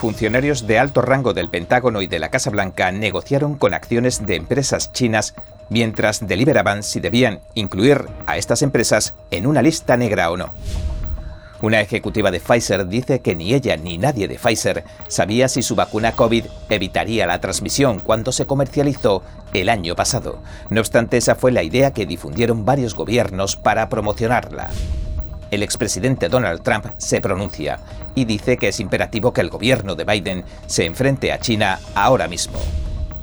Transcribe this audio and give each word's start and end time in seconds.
funcionarios 0.00 0.66
de 0.66 0.78
alto 0.78 1.02
rango 1.02 1.34
del 1.34 1.50
Pentágono 1.50 2.00
y 2.00 2.06
de 2.06 2.18
la 2.18 2.30
Casa 2.30 2.48
Blanca 2.48 2.90
negociaron 2.90 3.56
con 3.56 3.74
acciones 3.74 4.24
de 4.24 4.36
empresas 4.36 4.94
chinas 4.94 5.34
mientras 5.68 6.26
deliberaban 6.26 6.82
si 6.82 7.00
debían 7.00 7.40
incluir 7.52 8.06
a 8.26 8.38
estas 8.38 8.62
empresas 8.62 9.12
en 9.30 9.46
una 9.46 9.60
lista 9.60 9.98
negra 9.98 10.30
o 10.30 10.38
no. 10.38 10.54
Una 11.60 11.82
ejecutiva 11.82 12.30
de 12.30 12.40
Pfizer 12.40 12.88
dice 12.88 13.20
que 13.20 13.36
ni 13.36 13.52
ella 13.52 13.76
ni 13.76 13.98
nadie 13.98 14.26
de 14.26 14.36
Pfizer 14.36 14.84
sabía 15.06 15.48
si 15.48 15.60
su 15.60 15.74
vacuna 15.74 16.12
COVID 16.12 16.46
evitaría 16.70 17.26
la 17.26 17.42
transmisión 17.42 18.00
cuando 18.00 18.32
se 18.32 18.46
comercializó 18.46 19.22
el 19.52 19.68
año 19.68 19.96
pasado. 19.96 20.40
No 20.70 20.80
obstante, 20.80 21.18
esa 21.18 21.34
fue 21.34 21.52
la 21.52 21.62
idea 21.62 21.92
que 21.92 22.06
difundieron 22.06 22.64
varios 22.64 22.94
gobiernos 22.94 23.56
para 23.56 23.90
promocionarla 23.90 24.70
el 25.50 25.62
expresidente 25.62 26.28
Donald 26.28 26.62
Trump 26.62 26.86
se 26.96 27.20
pronuncia 27.20 27.80
y 28.14 28.24
dice 28.24 28.56
que 28.56 28.68
es 28.68 28.80
imperativo 28.80 29.32
que 29.32 29.40
el 29.40 29.50
gobierno 29.50 29.94
de 29.94 30.04
Biden 30.04 30.44
se 30.66 30.84
enfrente 30.84 31.32
a 31.32 31.38
China 31.38 31.80
ahora 31.94 32.28
mismo. 32.28 32.58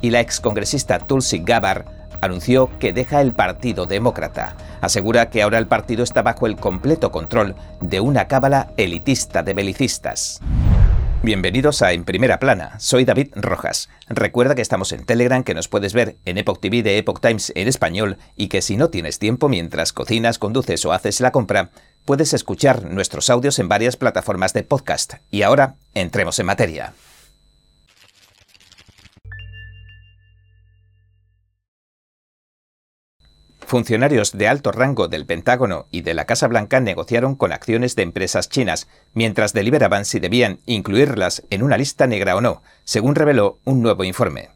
Y 0.01 0.09
la 0.09 0.19
excongresista 0.19 0.99
Tulsi 0.99 1.39
Gabbard 1.39 1.85
anunció 2.21 2.69
que 2.79 2.93
deja 2.93 3.21
el 3.21 3.33
Partido 3.33 3.85
Demócrata. 3.85 4.55
Asegura 4.81 5.29
que 5.29 5.41
ahora 5.41 5.57
el 5.57 5.67
partido 5.67 6.03
está 6.03 6.21
bajo 6.21 6.45
el 6.47 6.55
completo 6.55 7.11
control 7.11 7.55
de 7.81 7.99
una 7.99 8.27
cábala 8.27 8.67
elitista 8.77 9.43
de 9.43 9.53
belicistas. 9.53 10.39
Bienvenidos 11.23 11.81
a 11.81 11.93
En 11.93 12.05
Primera 12.05 12.39
Plana, 12.39 12.79
soy 12.79 13.03
David 13.03 13.29
Rojas. 13.35 13.89
Recuerda 14.07 14.53
que 14.53 14.61
estamos 14.61 14.91
en 14.91 15.03
Telegram, 15.03 15.43
que 15.43 15.55
nos 15.55 15.67
puedes 15.67 15.93
ver 15.93 16.15
en 16.25 16.37
Epoch 16.37 16.59
TV 16.59 16.83
de 16.83 16.99
Epoch 16.99 17.19
Times 17.19 17.51
en 17.55 17.67
español 17.67 18.17
y 18.35 18.49
que 18.49 18.61
si 18.61 18.77
no 18.77 18.89
tienes 18.89 19.17
tiempo 19.17 19.49
mientras 19.49 19.93
cocinas, 19.93 20.37
conduces 20.37 20.85
o 20.85 20.93
haces 20.93 21.19
la 21.19 21.31
compra, 21.31 21.71
puedes 22.05 22.33
escuchar 22.33 22.83
nuestros 22.85 23.31
audios 23.31 23.57
en 23.57 23.67
varias 23.67 23.97
plataformas 23.97 24.53
de 24.53 24.63
podcast. 24.63 25.15
Y 25.31 25.41
ahora, 25.41 25.75
entremos 25.95 26.37
en 26.37 26.45
materia. 26.45 26.93
Funcionarios 33.67 34.31
de 34.31 34.47
alto 34.47 34.71
rango 34.71 35.09
del 35.09 35.25
Pentágono 35.25 35.87
y 35.91 35.99
de 35.99 36.13
la 36.13 36.23
Casa 36.23 36.47
Blanca 36.47 36.79
negociaron 36.79 37.35
con 37.35 37.51
acciones 37.51 37.97
de 37.97 38.03
empresas 38.03 38.47
chinas, 38.47 38.87
mientras 39.13 39.51
deliberaban 39.51 40.05
si 40.05 40.21
debían 40.21 40.59
incluirlas 40.65 41.43
en 41.49 41.63
una 41.63 41.75
lista 41.75 42.07
negra 42.07 42.37
o 42.37 42.39
no, 42.39 42.63
según 42.85 43.15
reveló 43.15 43.59
un 43.65 43.81
nuevo 43.81 44.05
informe. 44.05 44.51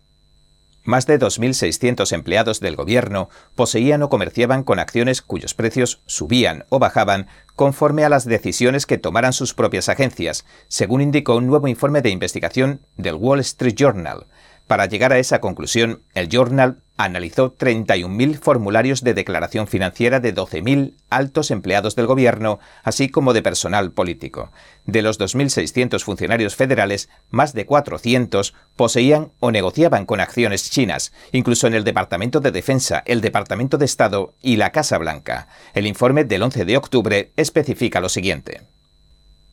Más 0.85 1.07
de 1.07 1.19
2.600 1.19 2.13
empleados 2.13 2.61
del 2.61 2.77
gobierno 2.77 3.27
poseían 3.53 4.01
o 4.01 4.09
comerciaban 4.09 4.63
con 4.63 4.79
acciones 4.79 5.21
cuyos 5.21 5.55
precios 5.55 6.01
subían 6.05 6.63
o 6.69 6.79
bajaban 6.79 7.27
conforme 7.57 8.05
a 8.05 8.09
las 8.09 8.23
decisiones 8.23 8.85
que 8.85 8.97
tomaran 8.97 9.33
sus 9.33 9.53
propias 9.53 9.89
agencias, 9.89 10.45
según 10.69 11.01
indicó 11.01 11.35
un 11.35 11.47
nuevo 11.47 11.67
informe 11.67 12.01
de 12.01 12.11
investigación 12.11 12.79
del 12.95 13.15
Wall 13.15 13.41
Street 13.41 13.75
Journal. 13.75 14.27
Para 14.71 14.85
llegar 14.85 15.11
a 15.11 15.19
esa 15.19 15.41
conclusión, 15.41 16.01
el 16.13 16.29
Journal 16.29 16.77
analizó 16.95 17.57
31.000 17.57 18.39
formularios 18.39 19.03
de 19.03 19.13
declaración 19.13 19.67
financiera 19.67 20.21
de 20.21 20.33
12.000 20.33 20.93
altos 21.09 21.51
empleados 21.51 21.97
del 21.97 22.07
gobierno, 22.07 22.57
así 22.81 23.09
como 23.09 23.33
de 23.33 23.41
personal 23.41 23.91
político. 23.91 24.53
De 24.85 25.01
los 25.01 25.19
2.600 25.19 26.01
funcionarios 26.01 26.55
federales, 26.55 27.09
más 27.31 27.51
de 27.51 27.65
400 27.65 28.53
poseían 28.77 29.33
o 29.41 29.51
negociaban 29.51 30.05
con 30.05 30.21
acciones 30.21 30.71
chinas, 30.71 31.11
incluso 31.33 31.67
en 31.67 31.73
el 31.73 31.83
Departamento 31.83 32.39
de 32.39 32.51
Defensa, 32.51 33.03
el 33.05 33.19
Departamento 33.19 33.77
de 33.77 33.83
Estado 33.83 34.35
y 34.41 34.55
la 34.55 34.71
Casa 34.71 34.97
Blanca. 34.97 35.49
El 35.73 35.85
informe 35.85 36.23
del 36.23 36.43
11 36.43 36.63
de 36.63 36.77
octubre 36.77 37.33
especifica 37.35 37.99
lo 37.99 38.07
siguiente. 38.07 38.61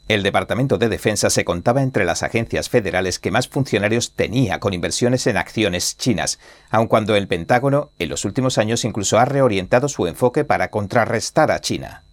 El 0.09 0.23
Departamento 0.23 0.79
de 0.79 0.89
Defensa 0.89 1.29
se 1.29 1.45
contaba 1.45 1.83
entre 1.83 2.07
las 2.07 2.23
agencias 2.23 2.71
federales 2.71 3.19
que 3.19 3.31
más 3.31 3.47
funcionarios 3.47 4.15
tenía 4.15 4.59
con 4.59 4.73
inversiones 4.73 5.27
en 5.27 5.37
acciones 5.37 5.99
chinas, 5.99 6.39
aun 6.71 6.87
cuando 6.87 7.15
el 7.15 7.29
Pentágono 7.29 7.91
en 7.99 8.09
los 8.09 8.25
últimos 8.25 8.57
años 8.57 8.87
incluso 8.87 9.19
ha 9.19 9.27
reorientado 9.27 9.87
su 9.87 10.07
enfoque 10.07 10.45
para 10.45 10.71
contrarrestar 10.71 11.51
a 11.51 11.61
China. 11.61 12.05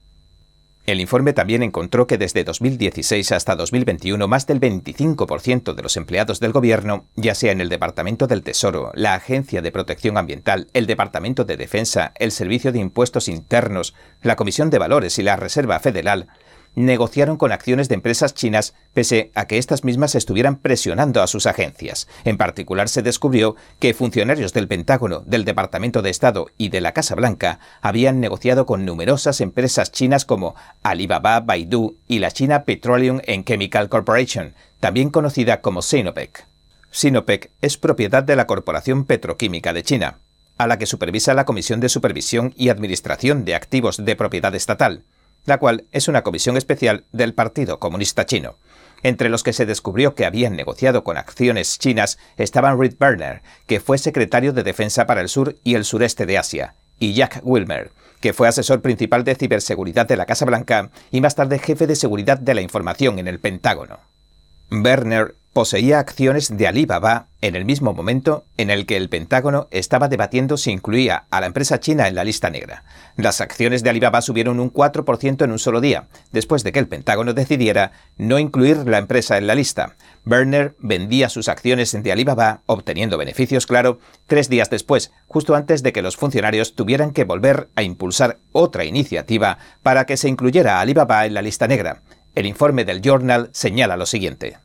El 0.86 1.00
informe 1.00 1.31
también 1.34 1.64
encontró 1.64 2.06
que 2.06 2.18
desde 2.18 2.44
2016 2.44 3.31
hasta 3.31 3.56
2021 3.56 4.28
más 4.28 4.46
del 4.46 4.59
25% 4.59 5.74
de 5.74 5.81
los 5.81 5.97
empleados 5.97 6.40
del 6.40 6.52
gobierno, 6.52 7.06
ya 7.16 7.34
sea 7.34 7.53
en 7.53 7.62
el 7.62 7.70
Departamento 7.70 8.28
del 8.28 8.44
Tesoro, 8.44 8.91
la 8.94 9.16
Agencia 9.16 9.64
de 9.64 9.72
Protección 9.72 10.18
Ambiental, 10.18 10.68
el 10.74 10.86
Departamento 10.86 11.44
de 11.46 11.58
Defensa, 11.58 12.12
el 12.20 12.31
Servicio 12.31 12.72
de 12.72 12.80
Impuestos 12.80 13.30
Internos, 13.30 13.96
la 14.22 14.36
Comisión 14.36 14.70
de 14.70 14.80
Valores 14.80 15.18
y 15.18 15.24
la 15.24 15.38
Reserva 15.38 15.80
Federal, 15.80 16.28
negociaron 16.75 17.38
con 17.38 17.52
acciones 17.52 17.90
de 17.90 17.96
empresas 17.96 18.34
chinas 18.34 18.74
pese 18.94 19.31
a 19.34 19.46
que 19.46 19.58
estas 19.58 19.84
mismas 19.84 20.16
estuvieran 20.16 20.58
presionando 20.58 21.22
a 21.22 21.28
sus 21.28 21.47
agencias. 21.47 22.08
En 22.24 22.38
particular 22.38 22.90
se 22.90 23.02
descubrió 23.02 23.56
que 23.80 23.94
funcionarios 23.94 24.53
del 24.53 24.68
Pentágono, 24.68 25.22
del 25.22 25.46
Departamento 25.46 26.02
de 26.02 26.09
Estado 26.09 26.47
y 26.58 26.69
de 26.69 26.81
la 26.81 26.91
Casa 26.91 27.16
Blanca 27.16 27.59
habían 27.81 28.19
negociado 28.19 28.66
con 28.66 28.85
numerosas 28.85 29.41
empresas 29.41 29.91
chinas 29.91 30.25
como 30.25 30.56
Alibaba, 30.84 31.40
Baidu 31.40 31.96
y 32.08 32.19
la 32.19 32.31
China 32.31 32.64
Petroleum 32.64 33.22
and 33.28 33.46
Chemical 33.46 33.90
Corporation, 33.90 34.53
también 34.80 35.09
conocida 35.09 35.62
como 35.62 35.81
Sinopec. 35.81 36.46
Sinopec 36.91 37.52
es 37.62 37.78
propiedad 37.78 38.24
de 38.24 38.35
la 38.35 38.47
Corporación 38.47 39.06
Petroquímica 39.06 39.74
de 39.74 39.84
China, 39.84 40.19
a 40.58 40.68
la 40.68 40.78
que 40.78 40.85
supervisa 40.85 41.34
la 41.34 41.46
Comisión 41.46 41.80
de 41.80 41.90
Supervisión 41.90 42.53
y 42.56 42.69
Administración 42.69 43.44
de 43.44 43.56
Activos 43.56 44.03
de 44.03 44.16
Propiedad 44.16 44.56
Estatal 44.56 45.03
la 45.46 45.58
cual 45.58 45.86
es 45.92 46.08
una 46.08 46.24
comisión 46.24 46.58
especial 46.58 47.06
del 47.12 47.34
Partido 47.34 47.80
Comunista 47.80 48.26
Chino. 48.26 48.58
Entre 49.04 49.30
los 49.30 49.44
que 49.44 49.54
se 49.54 49.66
descubrió 49.66 50.16
que 50.16 50.26
habían 50.26 50.56
negociado 50.56 51.04
con 51.04 51.18
acciones 51.18 51.78
chinas 51.78 52.18
estaban 52.38 52.80
Reed 52.80 52.96
Berner, 53.00 53.42
que 53.68 53.80
fue 53.80 53.98
secretario 53.98 54.52
de 54.52 54.64
Defensa 54.64 55.06
para 55.06 55.22
el 55.22 55.30
Sur 55.30 55.56
y 55.64 55.76
el 55.76 55.86
Sureste 55.86 56.26
de 56.26 56.38
Asia, 56.38 56.76
y 56.98 57.14
Jack 57.14 57.42
Wilmer, 57.44 57.92
que 58.20 58.34
fue 58.34 58.48
asesor 58.48 58.82
principal 58.82 59.24
de 59.24 59.36
ciberseguridad 59.36 60.08
de 60.08 60.18
la 60.18 60.26
Casa 60.26 60.46
Blanca 60.46 60.90
y 61.12 61.22
más 61.22 61.36
tarde 61.36 61.60
jefe 61.60 61.86
de 61.86 61.96
seguridad 61.96 62.40
de 62.40 62.56
la 62.56 62.62
información 62.62 63.20
en 63.20 63.28
el 63.28 63.40
Pentágono. 63.40 64.00
Berner 64.70 65.36
poseía 65.56 66.00
acciones 66.00 66.58
de 66.58 66.68
Alibaba 66.68 67.28
en 67.40 67.56
el 67.56 67.64
mismo 67.64 67.94
momento 67.94 68.44
en 68.58 68.70
el 68.70 68.86
que 68.86 68.98
el 68.98 69.08
Pentágono 69.08 69.70
estaba 69.72 70.10
debatiendo 70.10 70.58
si 70.58 70.70
incluía 70.70 71.28
a 71.30 71.40
la 71.40 71.48
empresa 71.48 71.80
china 71.80 72.10
en 72.10 72.16
la 72.16 72.26
lista 72.26 72.50
negra. 72.50 72.84
Las 73.16 73.40
acciones 73.40 73.82
de 73.82 73.90
Alibaba 73.90 74.22
subieron 74.22 74.60
un 74.60 74.70
4% 74.70 75.46
en 75.46 75.52
un 75.52 75.58
solo 75.58 75.80
día, 75.80 76.10
después 76.34 76.66
de 76.66 76.74
que 76.74 76.80
el 76.80 76.90
Pentágono 76.90 77.34
decidiera 77.34 77.94
no 78.18 78.38
incluir 78.38 78.86
la 78.86 78.98
empresa 78.98 79.38
en 79.38 79.48
la 79.48 79.56
lista. 79.56 79.96
Berner 80.26 80.76
vendía 80.80 81.30
sus 81.30 81.48
acciones 81.48 81.94
de 82.04 82.12
Alibaba, 82.12 82.60
obteniendo 82.66 83.18
beneficios, 83.18 83.66
claro, 83.66 84.00
tres 84.28 84.50
días 84.50 84.70
después, 84.70 85.14
justo 85.28 85.56
antes 85.56 85.84
de 85.84 85.94
que 85.94 86.02
los 86.02 86.18
funcionarios 86.18 86.76
tuvieran 86.76 87.12
que 87.12 87.24
volver 87.24 87.70
a 87.78 87.84
impulsar 87.84 88.40
otra 88.52 88.84
iniciativa 88.84 89.58
para 89.84 90.06
que 90.06 90.18
se 90.18 90.28
incluyera 90.28 90.80
a 90.80 90.82
Alibaba 90.82 91.26
en 91.26 91.34
la 91.34 91.42
lista 91.42 91.66
negra. 91.66 92.02
El 92.36 92.46
informe 92.46 92.84
del 92.84 93.02
Journal 93.02 93.52
señala 93.54 93.96
lo 93.96 94.06
siguiente. 94.06 94.65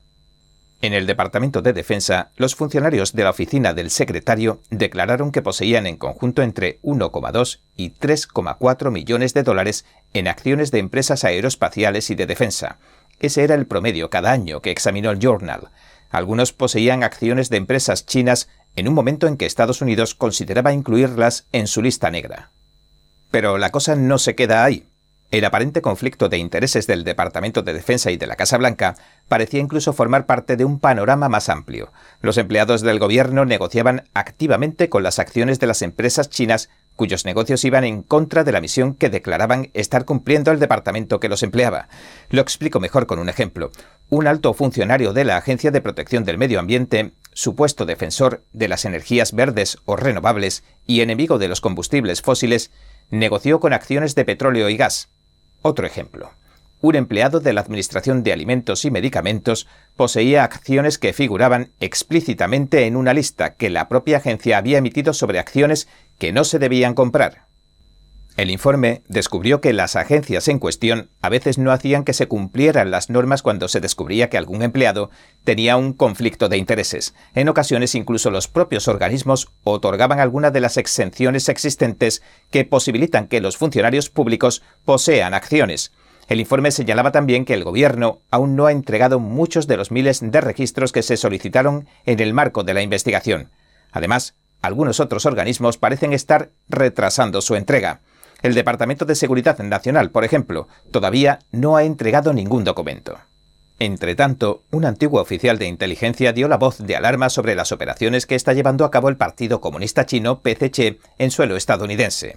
En 0.83 0.95
el 0.95 1.07
Departamento 1.07 1.61
de 1.61 1.75
Defensa, 1.75 2.31
los 2.37 2.55
funcionarios 2.55 3.13
de 3.13 3.25
la 3.25 3.31
oficina 3.31 3.75
del 3.75 3.91
secretario 3.91 4.63
declararon 4.71 5.31
que 5.31 5.43
poseían 5.43 5.87
en 5.87 5.99
conjunto 5.99 6.41
entre 6.41 6.81
1,2 6.81 7.61
y 7.77 7.91
3,4 7.91 8.91
millones 8.91 9.35
de 9.35 9.43
dólares 9.43 9.85
en 10.15 10.27
acciones 10.27 10.71
de 10.71 10.79
empresas 10.79 11.25
aeroespaciales 11.25 12.09
y 12.09 12.15
de 12.15 12.27
defensa. 12.27 12.79
Ese 13.19 13.45
era 13.45 13.57
el 13.57 13.67
promedio 13.67 14.09
cada 14.09 14.33
año 14.33 14.63
que 14.63 14.71
examinó 14.71 15.11
el 15.11 15.19
Journal. 15.19 15.69
Algunos 16.09 16.55
poseían 16.55 17.03
acciones 17.03 17.51
de 17.51 17.59
empresas 17.59 18.07
chinas 18.07 18.49
en 18.75 18.89
un 18.89 18.95
momento 18.95 19.27
en 19.27 19.37
que 19.37 19.45
Estados 19.45 19.83
Unidos 19.83 20.15
consideraba 20.15 20.73
incluirlas 20.73 21.47
en 21.53 21.67
su 21.67 21.83
lista 21.83 22.11
negra. 22.11 22.53
Pero 23.31 23.59
la 23.59 23.71
cosa 23.71 23.97
no 23.97 24.17
se 24.17 24.35
queda 24.35 24.65
ahí. 24.65 24.90
El 25.31 25.45
aparente 25.45 25.81
conflicto 25.81 26.29
de 26.29 26.39
intereses 26.39 26.89
del 26.89 27.05
Departamento 27.05 27.63
de 27.63 27.73
Defensa 27.73 28.11
y 28.11 28.17
de 28.17 28.27
la 28.27 28.35
Casa 28.35 28.59
Blanca 28.59 28.97
parecía 29.29 29.61
incluso 29.61 29.93
formar 29.93 30.27
parte 30.27 30.57
de 30.57 30.65
un 30.65 30.81
panorama 30.81 31.29
más 31.29 31.49
amplio. 31.49 31.93
Los 32.21 32.37
empleados 32.37 32.81
del 32.81 32.99
gobierno 32.99 33.45
negociaban 33.45 34.09
activamente 34.13 34.89
con 34.89 35.05
las 35.05 35.21
acciones 35.21 35.61
de 35.61 35.69
las 35.69 35.83
empresas 35.83 36.31
chinas 36.31 36.69
cuyos 36.97 37.25
negocios 37.25 37.65
iban 37.65 37.85
en 37.85 38.03
contra 38.03 38.43
de 38.43 38.51
la 38.51 38.61
misión 38.61 38.95
que 38.95 39.09
declaraban 39.09 39.71
estar 39.73 40.05
cumpliendo 40.05 40.51
el 40.51 40.59
departamento 40.59 41.21
que 41.21 41.29
los 41.29 41.45
empleaba. 41.45 41.89
Lo 42.29 42.43
explico 42.43 42.81
mejor 42.81 43.07
con 43.07 43.21
un 43.21 43.29
ejemplo. 43.29 43.71
Un 44.09 44.27
alto 44.27 44.53
funcionario 44.53 45.13
de 45.13 45.25
la 45.25 45.37
Agencia 45.37 45.71
de 45.71 45.81
Protección 45.81 46.25
del 46.25 46.39
Medio 46.39 46.59
Ambiente, 46.59 47.13
supuesto 47.33 47.87
defensor 47.87 48.43
de 48.53 48.67
las 48.67 48.85
energías 48.85 49.33
verdes 49.33 49.79
o 49.85 49.95
renovables 49.95 50.65
y 50.87 51.03
enemigo 51.03 51.39
de 51.39 51.47
los 51.47 51.61
combustibles 51.61 52.21
fósiles, 52.21 52.73
negoció 53.11 53.61
con 53.61 53.73
acciones 53.73 54.15
de 54.17 54.25
petróleo 54.25 54.69
y 54.69 54.77
gas, 54.77 55.09
otro 55.63 55.87
ejemplo. 55.87 56.31
Un 56.83 56.95
empleado 56.95 57.41
de 57.41 57.53
la 57.53 57.61
Administración 57.61 58.23
de 58.23 58.33
Alimentos 58.33 58.87
y 58.87 58.91
Medicamentos 58.91 59.67
poseía 59.97 60.45
acciones 60.45 60.97
que 60.97 61.13
figuraban 61.13 61.73
explícitamente 61.79 62.87
en 62.87 62.97
una 62.97 63.13
lista 63.13 63.55
que 63.55 63.69
la 63.69 63.89
propia 63.89 64.17
agencia 64.17 64.57
había 64.57 64.79
emitido 64.79 65.13
sobre 65.13 65.39
acciones 65.39 65.89
que 66.19 66.33
no 66.33 66.45
se 66.45 66.59
debían 66.59 66.95
comprar. 66.95 67.50
El 68.37 68.51
informe 68.51 69.03
descubrió 69.09 69.61
que 69.61 69.73
las 69.73 69.97
agencias 69.97 70.49
en 70.49 70.59
cuestión 70.59 71.11
a 71.21 71.29
veces 71.29 71.59
no 71.59 71.73
hacían 71.73 72.05
que 72.05 72.13
se 72.13 72.29
cumplieran 72.29 72.91
las 72.91 73.11
normas 73.11 73.43
cuando 73.43 73.69
se 73.69 73.81
descubría 73.81 74.31
que 74.31 74.39
algún 74.39 74.63
empleado 74.63 75.11
tenía 75.45 75.77
un 75.77 75.93
conflicto 75.93 76.49
de 76.49 76.57
intereses. 76.57 77.15
En 77.35 77.49
ocasiones 77.49 77.95
incluso 77.95 78.31
los 78.31 78.49
propios 78.49 78.89
organismos 78.89 79.51
otorgaban 79.65 80.21
algunas 80.21 80.53
de 80.53 80.61
las 80.61 80.77
exenciones 80.77 81.49
existentes 81.49 82.23
que 82.51 82.65
posibilitan 82.65 83.27
que 83.27 83.41
los 83.41 83.57
funcionarios 83.57 84.09
públicos 84.09 84.63
posean 84.85 85.35
acciones. 85.35 85.93
El 86.29 86.39
informe 86.39 86.71
señalaba 86.71 87.11
también 87.11 87.45
que 87.45 87.55
el 87.55 87.65
Gobierno 87.65 88.21
aún 88.31 88.55
no 88.55 88.67
ha 88.67 88.73
entregado 88.73 89.19
muchos 89.19 89.67
de 89.67 89.77
los 89.77 89.91
miles 89.91 90.21
de 90.23 90.41
registros 90.41 90.93
que 90.93 91.03
se 91.03 91.17
solicitaron 91.17 91.89
en 92.07 92.21
el 92.21 92.33
marco 92.33 92.63
de 92.63 92.73
la 92.73 92.83
investigación. 92.83 93.51
Además, 93.91 94.35
algunos 94.63 95.01
otros 95.01 95.27
organismos 95.27 95.77
parecen 95.79 96.13
estar 96.13 96.51
retrasando 96.69 97.41
su 97.41 97.57
entrega. 97.57 98.01
El 98.43 98.55
Departamento 98.55 99.05
de 99.05 99.15
Seguridad 99.15 99.59
Nacional, 99.59 100.11
por 100.11 100.25
ejemplo, 100.25 100.69
todavía 100.91 101.41
no 101.53 101.77
ha 101.77 101.85
entregado 101.85 102.33
ningún 102.33 102.65
documento. 102.65 103.19
Entre 103.79 104.15
tanto, 104.15 104.63
un 104.71 104.85
antiguo 104.85 105.21
oficial 105.21 105.59
de 105.59 105.67
inteligencia 105.67 106.33
dio 106.33 106.49
la 106.49 106.59
voz 106.59 106.79
de 106.79 106.97
alarma 106.97 107.31
sobre 107.31 107.55
las 107.55 107.73
operaciones 107.73 108.27
que 108.27 108.35
está 108.35 108.53
llevando 108.53 108.85
a 108.85 108.91
cabo 108.91 109.09
el 109.09 109.17
Partido 109.17 109.61
Comunista 109.61 110.05
Chino 110.05 110.41
PCC 110.41 110.99
en 111.19 111.31
suelo 111.31 111.57
estadounidense. 111.57 112.37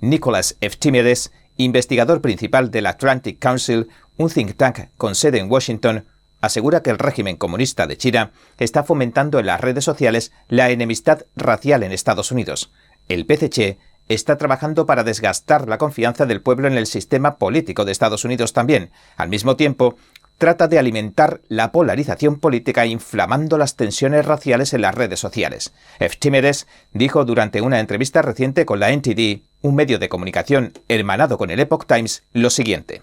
Nicholas 0.00 0.56
Eftimides 0.60 1.30
investigador 1.58 2.22
principal 2.22 2.70
del 2.70 2.86
Atlantic 2.86 3.38
Council, 3.38 3.88
un 4.16 4.30
think 4.30 4.56
tank 4.56 4.90
con 4.96 5.14
sede 5.14 5.38
en 5.38 5.50
Washington, 5.50 6.06
asegura 6.40 6.82
que 6.82 6.90
el 6.90 6.98
régimen 6.98 7.36
comunista 7.36 7.86
de 7.86 7.98
China 7.98 8.30
está 8.58 8.84
fomentando 8.84 9.40
en 9.40 9.46
las 9.46 9.60
redes 9.60 9.84
sociales 9.84 10.32
la 10.48 10.70
enemistad 10.70 11.26
racial 11.34 11.82
en 11.82 11.92
Estados 11.92 12.30
Unidos. 12.30 12.72
El 13.08 13.26
PCC 13.26 13.78
está 14.08 14.36
trabajando 14.36 14.86
para 14.86 15.04
desgastar 15.04 15.68
la 15.68 15.78
confianza 15.78 16.26
del 16.26 16.40
pueblo 16.40 16.68
en 16.68 16.76
el 16.76 16.86
sistema 16.86 17.36
político 17.36 17.84
de 17.84 17.92
Estados 17.92 18.24
Unidos 18.24 18.52
también. 18.52 18.90
Al 19.16 19.28
mismo 19.28 19.56
tiempo, 19.56 19.96
trata 20.38 20.68
de 20.68 20.78
alimentar 20.78 21.40
la 21.48 21.72
polarización 21.72 22.38
política 22.38 22.86
inflamando 22.86 23.58
las 23.58 23.76
tensiones 23.76 24.24
raciales 24.24 24.72
en 24.72 24.82
las 24.82 24.94
redes 24.94 25.20
sociales. 25.20 25.74
Eftimeres 25.98 26.66
dijo 26.92 27.24
durante 27.24 27.60
una 27.60 27.80
entrevista 27.80 28.22
reciente 28.22 28.64
con 28.64 28.80
la 28.80 28.92
NTD, 28.92 29.42
un 29.62 29.74
medio 29.74 29.98
de 29.98 30.08
comunicación 30.08 30.72
hermanado 30.88 31.36
con 31.36 31.50
el 31.50 31.60
Epoch 31.60 31.86
Times, 31.86 32.22
lo 32.32 32.50
siguiente. 32.50 33.02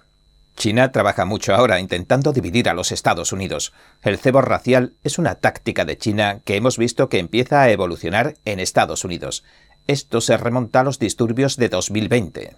China 0.55 0.93
trabaja 0.93 1.25
mucho 1.25 1.53
ahora 1.53 1.81
intentando 1.81 2.31
dividir 2.31 2.69
a 2.69 2.73
los 2.73 2.93
Estados 2.93 3.33
Unidos. 3.33 3.73
El 4.01 4.17
cebo 4.17 4.41
racial 4.41 4.93
es 5.03 5.17
una 5.19 5.35
táctica 5.35 5.83
de 5.83 5.97
China 5.97 6.39
que 6.45 6.55
hemos 6.55 6.77
visto 6.77 7.09
que 7.09 7.19
empieza 7.19 7.61
a 7.61 7.69
evolucionar 7.69 8.35
en 8.45 8.61
Estados 8.61 9.03
Unidos. 9.03 9.43
Esto 9.87 10.19
se 10.19 10.35
remonta 10.35 10.79
a 10.79 10.83
los 10.83 10.97
disturbios 10.97 11.57
de 11.57 11.69
2020. 11.69 12.55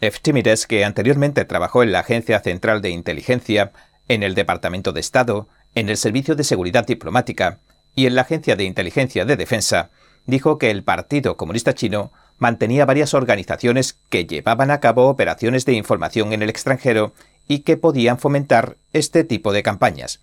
Eftimides, 0.00 0.66
que 0.66 0.84
anteriormente 0.86 1.44
trabajó 1.44 1.82
en 1.82 1.92
la 1.92 2.00
Agencia 2.00 2.40
Central 2.40 2.80
de 2.80 2.88
Inteligencia, 2.88 3.72
en 4.08 4.22
el 4.22 4.34
Departamento 4.34 4.92
de 4.92 5.00
Estado, 5.00 5.46
en 5.74 5.90
el 5.90 5.98
Servicio 5.98 6.36
de 6.36 6.44
Seguridad 6.44 6.86
Diplomática 6.86 7.58
y 7.94 8.06
en 8.06 8.14
la 8.14 8.22
Agencia 8.22 8.56
de 8.56 8.64
Inteligencia 8.64 9.26
de 9.26 9.36
Defensa, 9.36 9.90
dijo 10.24 10.56
que 10.56 10.70
el 10.70 10.82
Partido 10.84 11.36
Comunista 11.36 11.74
Chino 11.74 12.12
mantenía 12.38 12.86
varias 12.86 13.12
organizaciones 13.12 13.98
que 14.08 14.24
llevaban 14.24 14.70
a 14.70 14.80
cabo 14.80 15.08
operaciones 15.08 15.66
de 15.66 15.74
información 15.74 16.32
en 16.32 16.42
el 16.42 16.48
extranjero 16.48 17.12
y 17.46 17.60
que 17.60 17.76
podían 17.76 18.18
fomentar 18.18 18.76
este 18.94 19.22
tipo 19.22 19.52
de 19.52 19.62
campañas. 19.62 20.20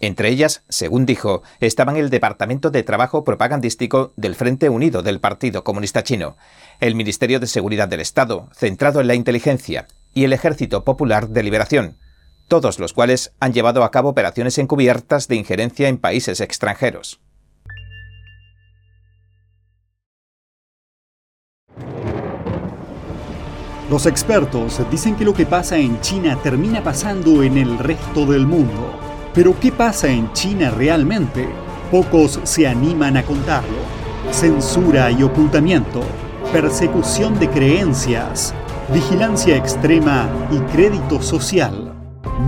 Entre 0.00 0.28
ellas, 0.28 0.62
según 0.68 1.06
dijo, 1.06 1.42
estaban 1.60 1.96
el 1.96 2.10
Departamento 2.10 2.70
de 2.70 2.82
Trabajo 2.82 3.24
Propagandístico 3.24 4.12
del 4.16 4.34
Frente 4.34 4.68
Unido 4.68 5.02
del 5.02 5.20
Partido 5.20 5.64
Comunista 5.64 6.02
Chino, 6.02 6.36
el 6.80 6.94
Ministerio 6.94 7.40
de 7.40 7.46
Seguridad 7.46 7.88
del 7.88 8.00
Estado, 8.00 8.48
centrado 8.52 9.00
en 9.00 9.06
la 9.06 9.14
inteligencia, 9.14 9.86
y 10.12 10.24
el 10.24 10.32
Ejército 10.32 10.84
Popular 10.84 11.28
de 11.28 11.42
Liberación, 11.42 11.96
todos 12.48 12.78
los 12.78 12.92
cuales 12.92 13.32
han 13.40 13.52
llevado 13.52 13.84
a 13.84 13.90
cabo 13.90 14.10
operaciones 14.10 14.58
encubiertas 14.58 15.28
de 15.28 15.36
injerencia 15.36 15.88
en 15.88 15.98
países 15.98 16.40
extranjeros. 16.40 17.20
Los 23.90 24.06
expertos 24.06 24.80
dicen 24.90 25.14
que 25.14 25.24
lo 25.24 25.34
que 25.34 25.44
pasa 25.46 25.76
en 25.76 26.00
China 26.00 26.38
termina 26.42 26.82
pasando 26.82 27.42
en 27.42 27.58
el 27.58 27.78
resto 27.78 28.24
del 28.24 28.46
mundo. 28.46 29.03
Pero 29.34 29.58
¿qué 29.58 29.72
pasa 29.72 30.08
en 30.08 30.32
China 30.32 30.70
realmente? 30.70 31.48
Pocos 31.90 32.38
se 32.44 32.68
animan 32.68 33.16
a 33.16 33.24
contarlo. 33.24 33.78
Censura 34.30 35.10
y 35.10 35.24
ocultamiento, 35.24 36.02
persecución 36.52 37.38
de 37.40 37.50
creencias, 37.50 38.54
vigilancia 38.92 39.56
extrema 39.56 40.28
y 40.52 40.58
crédito 40.72 41.20
social. 41.20 41.92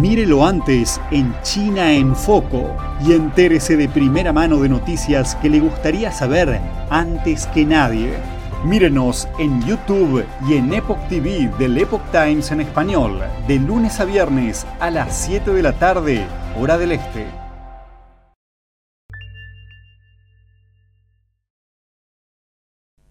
Mírelo 0.00 0.46
antes 0.46 1.00
en 1.10 1.34
China 1.42 1.92
en 1.92 2.14
Foco 2.14 2.76
y 3.04 3.12
entérese 3.12 3.76
de 3.76 3.88
primera 3.88 4.32
mano 4.32 4.58
de 4.58 4.68
noticias 4.68 5.34
que 5.36 5.50
le 5.50 5.58
gustaría 5.58 6.12
saber 6.12 6.60
antes 6.90 7.48
que 7.48 7.64
nadie. 7.64 8.35
Mírenos 8.64 9.28
en 9.38 9.64
YouTube 9.64 10.24
y 10.48 10.54
en 10.54 10.72
Epoch 10.72 10.98
TV 11.08 11.50
del 11.58 11.76
Epoch 11.78 12.02
Times 12.10 12.50
en 12.50 12.62
español, 12.62 13.22
de 13.46 13.58
lunes 13.58 14.00
a 14.00 14.04
viernes 14.04 14.66
a 14.80 14.90
las 14.90 15.24
7 15.24 15.52
de 15.52 15.62
la 15.62 15.78
tarde, 15.78 16.26
hora 16.58 16.78
del 16.78 16.92
este. 16.92 17.26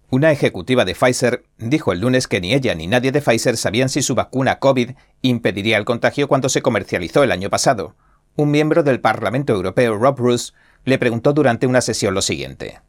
Una 0.09 0.31
ejecutiva 0.31 0.83
de 0.83 0.95
Pfizer 0.95 1.43
dijo 1.57 1.91
el 1.91 1.99
lunes 1.99 2.27
que 2.27 2.41
ni 2.41 2.53
ella 2.53 2.73
ni 2.73 2.87
nadie 2.87 3.11
de 3.11 3.21
Pfizer 3.21 3.55
sabían 3.55 3.89
si 3.89 4.01
su 4.01 4.15
vacuna 4.15 4.59
COVID 4.59 4.91
impediría 5.21 5.77
el 5.77 5.85
contagio 5.85 6.27
cuando 6.27 6.49
se 6.49 6.61
comercializó 6.61 7.23
el 7.23 7.31
año 7.31 7.49
pasado. 7.49 7.95
Un 8.35 8.51
miembro 8.51 8.81
del 8.81 8.99
Parlamento 8.99 9.53
Europeo, 9.53 9.95
Rob 9.97 10.17
Bruce, 10.17 10.53
le 10.85 10.97
preguntó 10.97 11.33
durante 11.33 11.67
una 11.67 11.81
sesión 11.81 12.13
lo 12.13 12.21
siguiente. 12.21 12.81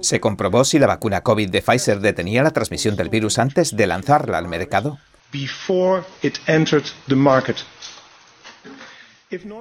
¿Se 0.00 0.20
comprobó 0.20 0.64
si 0.64 0.78
la 0.78 0.86
vacuna 0.86 1.22
COVID 1.22 1.50
de 1.50 1.62
Pfizer 1.62 2.00
detenía 2.00 2.42
la 2.42 2.50
transmisión 2.50 2.96
del 2.96 3.08
virus 3.08 3.38
antes 3.38 3.76
de 3.76 3.86
lanzarla 3.86 4.38
al 4.38 4.48
mercado? 4.48 4.98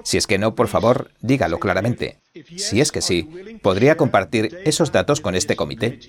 Si 0.04 0.18
es 0.18 0.27
que 0.27 0.38
no, 0.38 0.56
por 0.56 0.68
favor, 0.68 1.12
dígalo 1.21 1.60
claramente. 1.60 2.21
Si 2.57 2.80
es 2.80 2.92
que 2.92 3.01
sí, 3.01 3.30
¿podría 3.62 3.98
compartir 3.98 4.60
esos 4.65 4.92
datos 4.92 5.21
con 5.21 5.36
este 5.36 5.56
comité? 5.56 6.00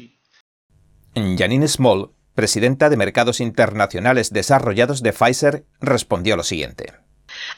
Janine 1.15 1.69
Small, 1.69 2.11
presidenta 2.35 2.91
de 2.91 2.97
Mercados 2.97 3.41
Internacionales 3.41 4.33
Desarrollados 4.33 5.03
de 5.03 5.13
Pfizer, 5.13 5.65
respondió 5.81 6.37
lo 6.37 6.43
siguiente. 6.43 7.04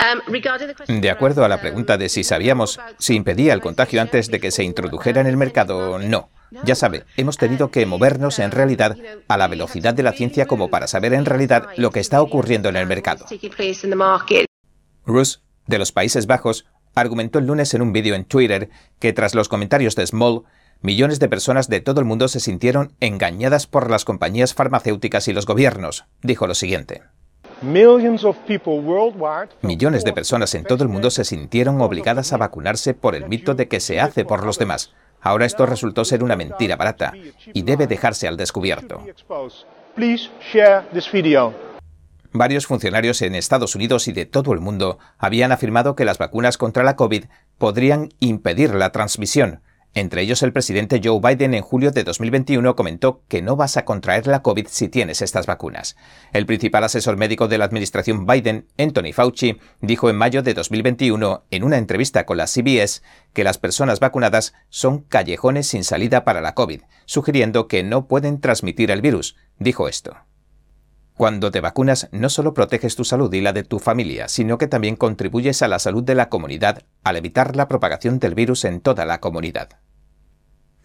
Um, 0.00 1.00
de 1.00 1.10
acuerdo 1.10 1.44
a 1.44 1.48
la 1.48 1.60
pregunta 1.60 1.96
de 1.96 2.08
si 2.08 2.24
sabíamos 2.24 2.78
si 2.98 3.14
impedía 3.14 3.52
el 3.52 3.60
contagio 3.60 4.00
antes 4.00 4.30
de 4.30 4.40
que 4.40 4.50
se 4.50 4.64
introdujera 4.64 5.20
en 5.20 5.26
el 5.26 5.36
mercado, 5.36 5.98
no. 5.98 6.30
Ya 6.64 6.74
sabe, 6.74 7.04
hemos 7.16 7.38
tenido 7.38 7.70
que 7.70 7.86
movernos 7.86 8.38
en 8.38 8.50
realidad 8.50 8.96
a 9.28 9.36
la 9.36 9.48
velocidad 9.48 9.94
de 9.94 10.02
la 10.02 10.12
ciencia 10.12 10.46
como 10.46 10.70
para 10.70 10.86
saber 10.86 11.12
en 11.12 11.24
realidad 11.24 11.68
lo 11.76 11.90
que 11.90 12.00
está 12.00 12.22
ocurriendo 12.22 12.68
en 12.68 12.76
el 12.76 12.86
mercado. 12.86 13.26
Bruce 15.04 15.38
de 15.66 15.78
los 15.78 15.92
Países 15.92 16.26
Bajos, 16.26 16.66
argumentó 16.94 17.38
el 17.38 17.46
lunes 17.46 17.74
en 17.74 17.82
un 17.82 17.92
vídeo 17.92 18.14
en 18.14 18.24
Twitter 18.24 18.70
que 18.98 19.12
tras 19.12 19.34
los 19.34 19.48
comentarios 19.48 19.96
de 19.96 20.06
Small, 20.06 20.42
millones 20.80 21.18
de 21.18 21.28
personas 21.28 21.68
de 21.68 21.80
todo 21.80 22.00
el 22.00 22.06
mundo 22.06 22.28
se 22.28 22.40
sintieron 22.40 22.92
engañadas 23.00 23.66
por 23.66 23.90
las 23.90 24.04
compañías 24.04 24.54
farmacéuticas 24.54 25.28
y 25.28 25.32
los 25.32 25.46
gobiernos. 25.46 26.04
Dijo 26.22 26.46
lo 26.46 26.54
siguiente. 26.54 27.02
Millones 29.62 30.04
de 30.04 30.12
personas 30.12 30.54
en 30.54 30.64
todo 30.64 30.84
el 30.84 30.90
mundo 30.90 31.10
se 31.10 31.24
sintieron 31.24 31.80
obligadas 31.80 32.32
a 32.32 32.36
vacunarse 32.36 32.92
por 32.92 33.14
el 33.14 33.28
mito 33.28 33.54
de 33.54 33.66
que 33.66 33.80
se 33.80 34.00
hace 34.00 34.24
por 34.24 34.44
los 34.44 34.58
demás. 34.58 34.92
Ahora 35.20 35.46
esto 35.46 35.64
resultó 35.66 36.04
ser 36.04 36.22
una 36.22 36.36
mentira 36.36 36.76
barata 36.76 37.14
y 37.52 37.62
debe 37.62 37.86
dejarse 37.86 38.28
al 38.28 38.36
descubierto. 38.36 39.02
Varios 42.32 42.66
funcionarios 42.66 43.22
en 43.22 43.34
Estados 43.34 43.74
Unidos 43.74 44.08
y 44.08 44.12
de 44.12 44.26
todo 44.26 44.52
el 44.52 44.60
mundo 44.60 44.98
habían 45.16 45.52
afirmado 45.52 45.96
que 45.96 46.04
las 46.04 46.18
vacunas 46.18 46.58
contra 46.58 46.84
la 46.84 46.94
COVID 46.94 47.24
podrían 47.56 48.10
impedir 48.20 48.74
la 48.74 48.92
transmisión. 48.92 49.62
Entre 49.96 50.20
ellos 50.20 50.42
el 50.42 50.52
presidente 50.52 51.00
Joe 51.02 51.20
Biden 51.22 51.54
en 51.54 51.62
julio 51.62 51.90
de 51.90 52.04
2021 52.04 52.76
comentó 52.76 53.22
que 53.28 53.40
no 53.40 53.56
vas 53.56 53.78
a 53.78 53.86
contraer 53.86 54.26
la 54.26 54.42
COVID 54.42 54.66
si 54.68 54.90
tienes 54.90 55.22
estas 55.22 55.46
vacunas. 55.46 55.96
El 56.34 56.44
principal 56.44 56.84
asesor 56.84 57.16
médico 57.16 57.48
de 57.48 57.56
la 57.56 57.64
administración 57.64 58.26
Biden, 58.26 58.68
Anthony 58.76 59.14
Fauci, 59.14 59.58
dijo 59.80 60.10
en 60.10 60.16
mayo 60.16 60.42
de 60.42 60.52
2021 60.52 61.44
en 61.50 61.64
una 61.64 61.78
entrevista 61.78 62.26
con 62.26 62.36
la 62.36 62.46
CBS 62.46 63.00
que 63.32 63.42
las 63.42 63.56
personas 63.56 63.98
vacunadas 63.98 64.52
son 64.68 64.98
callejones 65.00 65.68
sin 65.68 65.82
salida 65.82 66.24
para 66.24 66.42
la 66.42 66.52
COVID, 66.52 66.82
sugiriendo 67.06 67.66
que 67.66 67.82
no 67.82 68.06
pueden 68.06 68.42
transmitir 68.42 68.90
el 68.90 69.00
virus. 69.00 69.34
Dijo 69.58 69.88
esto. 69.88 70.14
Cuando 71.16 71.50
te 71.50 71.62
vacunas 71.62 72.10
no 72.12 72.28
solo 72.28 72.52
proteges 72.52 72.96
tu 72.96 73.04
salud 73.04 73.32
y 73.32 73.40
la 73.40 73.54
de 73.54 73.64
tu 73.64 73.78
familia, 73.78 74.28
sino 74.28 74.58
que 74.58 74.66
también 74.66 74.96
contribuyes 74.96 75.62
a 75.62 75.68
la 75.68 75.78
salud 75.78 76.04
de 76.04 76.14
la 76.14 76.28
comunidad 76.28 76.82
al 77.02 77.16
evitar 77.16 77.56
la 77.56 77.66
propagación 77.66 78.18
del 78.18 78.34
virus 78.34 78.66
en 78.66 78.82
toda 78.82 79.06
la 79.06 79.20
comunidad. 79.20 79.70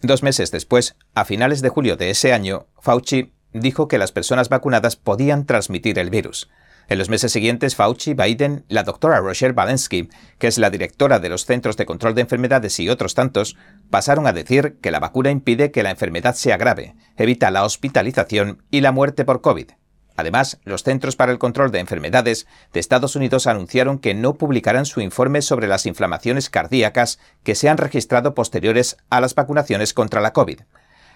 Dos 0.02 0.24
meses 0.24 0.50
después, 0.50 0.96
a 1.14 1.24
finales 1.24 1.62
de 1.62 1.68
julio 1.68 1.96
de 1.96 2.10
ese 2.10 2.32
año, 2.32 2.66
Fauci 2.80 3.32
dijo 3.52 3.86
que 3.86 3.98
las 3.98 4.10
personas 4.10 4.48
vacunadas 4.48 4.96
podían 4.96 5.46
transmitir 5.46 5.96
el 6.00 6.10
virus. 6.10 6.50
En 6.88 6.98
los 6.98 7.08
meses 7.08 7.30
siguientes, 7.30 7.76
Fauci, 7.76 8.12
Biden, 8.12 8.64
la 8.68 8.82
doctora 8.82 9.20
Rochelle 9.20 9.54
Walensky, 9.54 10.08
que 10.38 10.48
es 10.48 10.58
la 10.58 10.70
directora 10.70 11.20
de 11.20 11.28
los 11.28 11.46
Centros 11.46 11.76
de 11.76 11.86
Control 11.86 12.16
de 12.16 12.22
Enfermedades 12.22 12.80
y 12.80 12.88
otros 12.88 13.14
tantos, 13.14 13.56
pasaron 13.90 14.26
a 14.26 14.32
decir 14.32 14.78
que 14.82 14.90
la 14.90 14.98
vacuna 14.98 15.30
impide 15.30 15.70
que 15.70 15.84
la 15.84 15.90
enfermedad 15.90 16.34
sea 16.34 16.56
grave, 16.56 16.96
evita 17.16 17.52
la 17.52 17.64
hospitalización 17.64 18.64
y 18.72 18.80
la 18.80 18.90
muerte 18.90 19.24
por 19.24 19.40
COVID. 19.40 19.70
Además, 20.16 20.58
los 20.64 20.82
Centros 20.82 21.16
para 21.16 21.32
el 21.32 21.38
Control 21.38 21.70
de 21.70 21.78
Enfermedades 21.78 22.46
de 22.72 22.80
Estados 22.80 23.16
Unidos 23.16 23.46
anunciaron 23.46 23.98
que 23.98 24.14
no 24.14 24.34
publicarán 24.34 24.86
su 24.86 25.00
informe 25.00 25.42
sobre 25.42 25.68
las 25.68 25.86
inflamaciones 25.86 26.50
cardíacas 26.50 27.18
que 27.42 27.54
se 27.54 27.68
han 27.68 27.78
registrado 27.78 28.34
posteriores 28.34 28.96
a 29.10 29.20
las 29.20 29.34
vacunaciones 29.34 29.94
contra 29.94 30.20
la 30.20 30.32
COVID. 30.32 30.60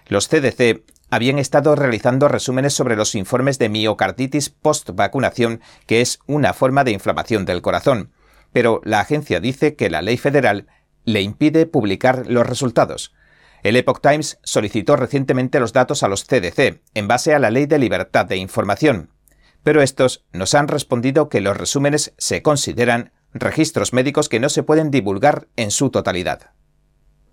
Los 0.08 0.28
CDC 0.28 0.82
habían 1.10 1.38
estado 1.38 1.74
realizando 1.74 2.28
resúmenes 2.28 2.74
sobre 2.74 2.96
los 2.96 3.14
informes 3.14 3.58
de 3.58 3.68
miocarditis 3.68 4.50
post-vacunación, 4.50 5.60
que 5.86 6.00
es 6.00 6.20
una 6.26 6.52
forma 6.52 6.84
de 6.84 6.92
inflamación 6.92 7.44
del 7.44 7.62
corazón, 7.62 8.12
pero 8.52 8.80
la 8.84 9.00
agencia 9.00 9.40
dice 9.40 9.74
que 9.74 9.90
la 9.90 10.02
ley 10.02 10.16
federal 10.16 10.66
le 11.04 11.22
impide 11.22 11.66
publicar 11.66 12.26
los 12.26 12.46
resultados. 12.46 13.14
El 13.66 13.74
Epoch 13.74 14.00
Times 14.00 14.38
solicitó 14.44 14.94
recientemente 14.94 15.58
los 15.58 15.72
datos 15.72 16.04
a 16.04 16.08
los 16.08 16.24
CDC 16.24 16.82
en 16.94 17.08
base 17.08 17.34
a 17.34 17.40
la 17.40 17.50
Ley 17.50 17.66
de 17.66 17.80
Libertad 17.80 18.24
de 18.24 18.36
Información, 18.36 19.10
pero 19.64 19.82
estos 19.82 20.24
nos 20.32 20.54
han 20.54 20.68
respondido 20.68 21.28
que 21.28 21.40
los 21.40 21.56
resúmenes 21.56 22.14
se 22.16 22.42
consideran 22.42 23.10
registros 23.34 23.92
médicos 23.92 24.28
que 24.28 24.38
no 24.38 24.50
se 24.50 24.62
pueden 24.62 24.92
divulgar 24.92 25.48
en 25.56 25.72
su 25.72 25.90
totalidad. 25.90 26.52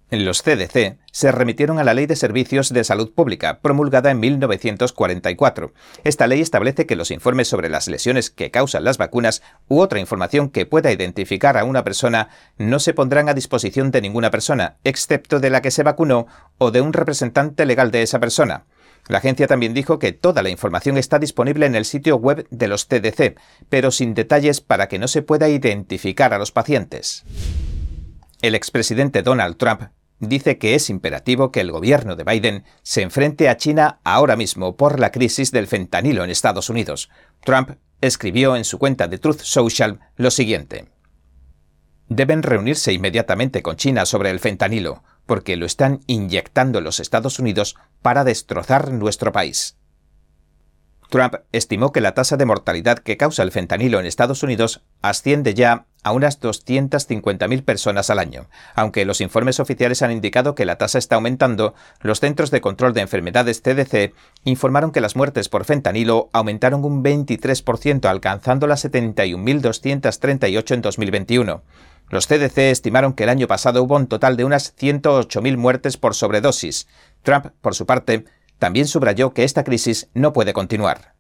Los 0.09 0.43
CDC 0.43 0.99
se 1.11 1.31
remitieron 1.31 1.79
a 1.79 1.83
la 1.83 1.95
Ley 1.95 2.05
de 2.05 2.15
Servicios 2.15 2.71
de 2.71 2.83
Salud 2.83 3.13
Pública, 3.13 3.59
promulgada 3.61 4.11
en 4.11 4.19
1944. 4.19 5.73
Esta 6.03 6.27
ley 6.27 6.41
establece 6.41 6.85
que 6.85 6.95
los 6.95 7.09
informes 7.09 7.47
sobre 7.47 7.69
las 7.69 7.87
lesiones 7.87 8.29
que 8.29 8.51
causan 8.51 8.83
las 8.83 8.99
vacunas 8.99 9.41
u 9.67 9.79
otra 9.79 9.99
información 9.99 10.49
que 10.49 10.67
pueda 10.67 10.91
identificar 10.91 11.57
a 11.57 11.63
una 11.63 11.83
persona 11.83 12.29
no 12.57 12.79
se 12.79 12.93
pondrán 12.93 13.27
a 13.27 13.33
disposición 13.33 13.89
de 13.89 14.01
ninguna 14.01 14.29
persona, 14.29 14.77
excepto 14.83 15.39
de 15.39 15.49
la 15.49 15.61
que 15.61 15.71
se 15.71 15.83
vacunó 15.83 16.27
o 16.59 16.69
de 16.69 16.81
un 16.81 16.93
representante 16.93 17.65
legal 17.65 17.89
de 17.89 18.03
esa 18.03 18.19
persona. 18.19 18.65
La 19.07 19.17
agencia 19.17 19.47
también 19.47 19.73
dijo 19.73 19.99
que 19.99 20.13
toda 20.13 20.43
la 20.43 20.49
información 20.49 20.97
está 20.97 21.19
disponible 21.19 21.65
en 21.65 21.75
el 21.75 21.85
sitio 21.85 22.15
web 22.17 22.47
de 22.51 22.67
los 22.67 22.85
CDC, 22.85 23.37
pero 23.67 23.91
sin 23.91 24.13
detalles 24.13 24.61
para 24.61 24.87
que 24.87 24.99
no 24.99 25.07
se 25.07 25.21
pueda 25.21 25.49
identificar 25.49 26.33
a 26.33 26.37
los 26.37 26.51
pacientes. 26.51 27.25
El 28.43 28.55
expresidente 28.55 29.23
Donald 29.23 29.55
Trump 29.55 29.83
dice 30.19 30.57
que 30.57 30.75
es 30.75 30.89
imperativo 30.89 31.49
que 31.49 31.61
el 31.61 31.71
gobierno 31.71 32.17
de 32.17 32.25
Biden 32.25 32.65
se 32.81 33.01
enfrente 33.01 33.47
a 33.47 33.55
China 33.55 34.01
ahora 34.03 34.35
mismo 34.35 34.75
por 34.75 34.99
la 34.99 35.13
crisis 35.13 35.53
del 35.53 35.65
fentanilo 35.65 36.25
en 36.25 36.29
Estados 36.29 36.69
Unidos. 36.69 37.09
Trump 37.45 37.77
escribió 38.01 38.57
en 38.57 38.65
su 38.65 38.79
cuenta 38.79 39.07
de 39.07 39.17
Truth 39.17 39.39
Social 39.39 40.01
lo 40.17 40.29
siguiente. 40.29 40.89
Deben 42.09 42.43
reunirse 42.43 42.91
inmediatamente 42.91 43.63
con 43.63 43.77
China 43.77 44.05
sobre 44.05 44.29
el 44.29 44.41
fentanilo, 44.41 45.05
porque 45.25 45.55
lo 45.55 45.65
están 45.65 46.01
inyectando 46.07 46.81
los 46.81 46.99
Estados 46.99 47.39
Unidos 47.39 47.77
para 48.01 48.25
destrozar 48.25 48.91
nuestro 48.91 49.31
país. 49.31 49.77
Trump 51.13 51.35
estimó 51.51 51.91
que 51.91 52.01
la 52.01 52.15
tasa 52.15 52.37
de 52.37 52.45
mortalidad 52.47 52.97
que 52.97 53.17
causa 53.17 53.43
el 53.43 53.51
fentanilo 53.51 53.99
en 53.99 54.07
Estados 54.07 54.41
Unidos 54.41 54.81
asciende 55.03 55.53
ya 55.53 55.85
a 56.01 56.11
unas 56.11 56.41
250.000 56.41 57.63
personas 57.63 58.09
al 58.09 58.17
año. 58.17 58.47
Aunque 58.73 59.05
los 59.05 59.21
informes 59.21 59.59
oficiales 59.59 60.01
han 60.01 60.09
indicado 60.09 60.55
que 60.55 60.65
la 60.65 60.79
tasa 60.79 60.97
está 60.97 61.17
aumentando, 61.17 61.75
los 62.01 62.19
Centros 62.19 62.49
de 62.49 62.61
Control 62.61 62.93
de 62.93 63.01
Enfermedades 63.01 63.61
CDC 63.61 64.15
informaron 64.43 64.91
que 64.91 65.01
las 65.01 65.15
muertes 65.15 65.49
por 65.49 65.65
fentanilo 65.65 66.31
aumentaron 66.33 66.83
un 66.83 67.03
23%, 67.03 68.09
alcanzando 68.09 68.65
las 68.65 68.83
71.238 68.83 70.73
en 70.73 70.81
2021. 70.81 71.61
Los 72.09 72.25
CDC 72.25 72.57
estimaron 72.57 73.13
que 73.13 73.25
el 73.25 73.29
año 73.29 73.45
pasado 73.45 73.83
hubo 73.83 73.97
un 73.97 74.07
total 74.07 74.35
de 74.35 74.45
unas 74.45 74.75
108.000 74.77 75.57
muertes 75.57 75.95
por 75.95 76.15
sobredosis. 76.15 76.87
Trump, 77.21 77.49
por 77.61 77.75
su 77.75 77.85
parte, 77.85 78.25
también 78.63 78.87
subrayó 78.87 79.33
que 79.33 79.43
esta 79.43 79.65
crisis 79.65 80.09
no 80.13 80.31
puede 80.31 80.53
continuar. 80.53 81.15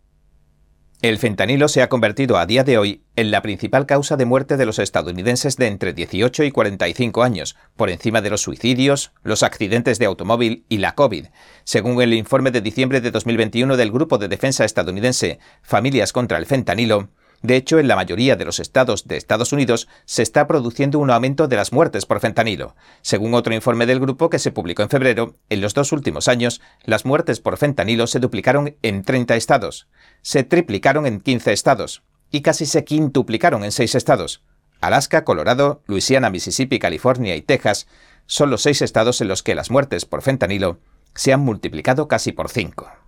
El 1.01 1.17
fentanilo 1.17 1.67
se 1.67 1.81
ha 1.81 1.89
convertido 1.89 2.37
a 2.37 2.45
día 2.45 2.63
de 2.63 2.77
hoy 2.77 3.03
en 3.17 3.31
la 3.31 3.41
principal 3.41 3.85
causa 3.85 4.15
de 4.15 4.23
muerte 4.23 4.55
de 4.55 4.65
los 4.65 4.79
estadounidenses 4.79 5.57
de 5.57 5.67
entre 5.67 5.91
18 5.91 6.45
y 6.45 6.51
45 6.51 7.21
años, 7.21 7.57
por 7.75 7.89
encima 7.89 8.21
de 8.21 8.29
los 8.29 8.39
suicidios, 8.39 9.11
los 9.23 9.43
accidentes 9.43 9.99
de 9.99 10.05
automóvil 10.05 10.65
y 10.69 10.77
la 10.77 10.95
COVID. 10.95 11.25
Según 11.65 12.01
el 12.01 12.13
informe 12.13 12.49
de 12.49 12.61
diciembre 12.61 13.01
de 13.01 13.11
2021 13.11 13.75
del 13.75 13.91
Grupo 13.91 14.17
de 14.17 14.29
Defensa 14.29 14.63
estadounidense 14.63 15.39
Familias 15.63 16.13
contra 16.13 16.37
el 16.37 16.45
Fentanilo, 16.45 17.09
de 17.43 17.57
hecho, 17.57 17.77
en 17.77 17.89
la 17.89 17.97
mayoría 17.97 18.37
de 18.37 18.45
los 18.45 18.61
estados 18.61 19.05
de 19.05 19.17
Estados 19.17 19.51
Unidos 19.51 19.89
se 20.05 20.23
está 20.23 20.47
produciendo 20.47 20.99
un 20.99 21.11
aumento 21.11 21.49
de 21.49 21.57
las 21.57 21.73
muertes 21.73 22.05
por 22.05 22.21
fentanilo. 22.21 22.73
Según 23.01 23.33
otro 23.33 23.53
informe 23.53 23.85
del 23.85 23.99
grupo 23.99 24.29
que 24.29 24.39
se 24.39 24.53
publicó 24.53 24.81
en 24.81 24.89
febrero, 24.89 25.35
en 25.49 25.59
los 25.59 25.73
dos 25.73 25.91
últimos 25.91 26.29
años, 26.29 26.61
las 26.85 27.03
muertes 27.05 27.41
por 27.41 27.57
fentanilo 27.57 28.07
se 28.07 28.21
duplicaron 28.21 28.77
en 28.81 29.03
30 29.03 29.35
estados, 29.35 29.89
se 30.21 30.45
triplicaron 30.45 31.05
en 31.05 31.19
15 31.19 31.51
estados 31.51 32.01
y 32.31 32.43
casi 32.43 32.65
se 32.65 32.85
quintuplicaron 32.85 33.65
en 33.65 33.73
6 33.73 33.95
estados. 33.95 34.41
Alaska, 34.79 35.25
Colorado, 35.25 35.81
Luisiana, 35.85 36.29
Mississippi, 36.29 36.79
California 36.79 37.35
y 37.35 37.41
Texas 37.41 37.87
son 38.25 38.51
los 38.51 38.61
seis 38.61 38.81
estados 38.81 39.19
en 39.19 39.27
los 39.27 39.43
que 39.43 39.53
las 39.53 39.69
muertes 39.69 40.05
por 40.05 40.21
fentanilo 40.21 40.79
se 41.13 41.33
han 41.33 41.41
multiplicado 41.41 42.07
casi 42.07 42.31
por 42.31 42.49
5. 42.49 43.02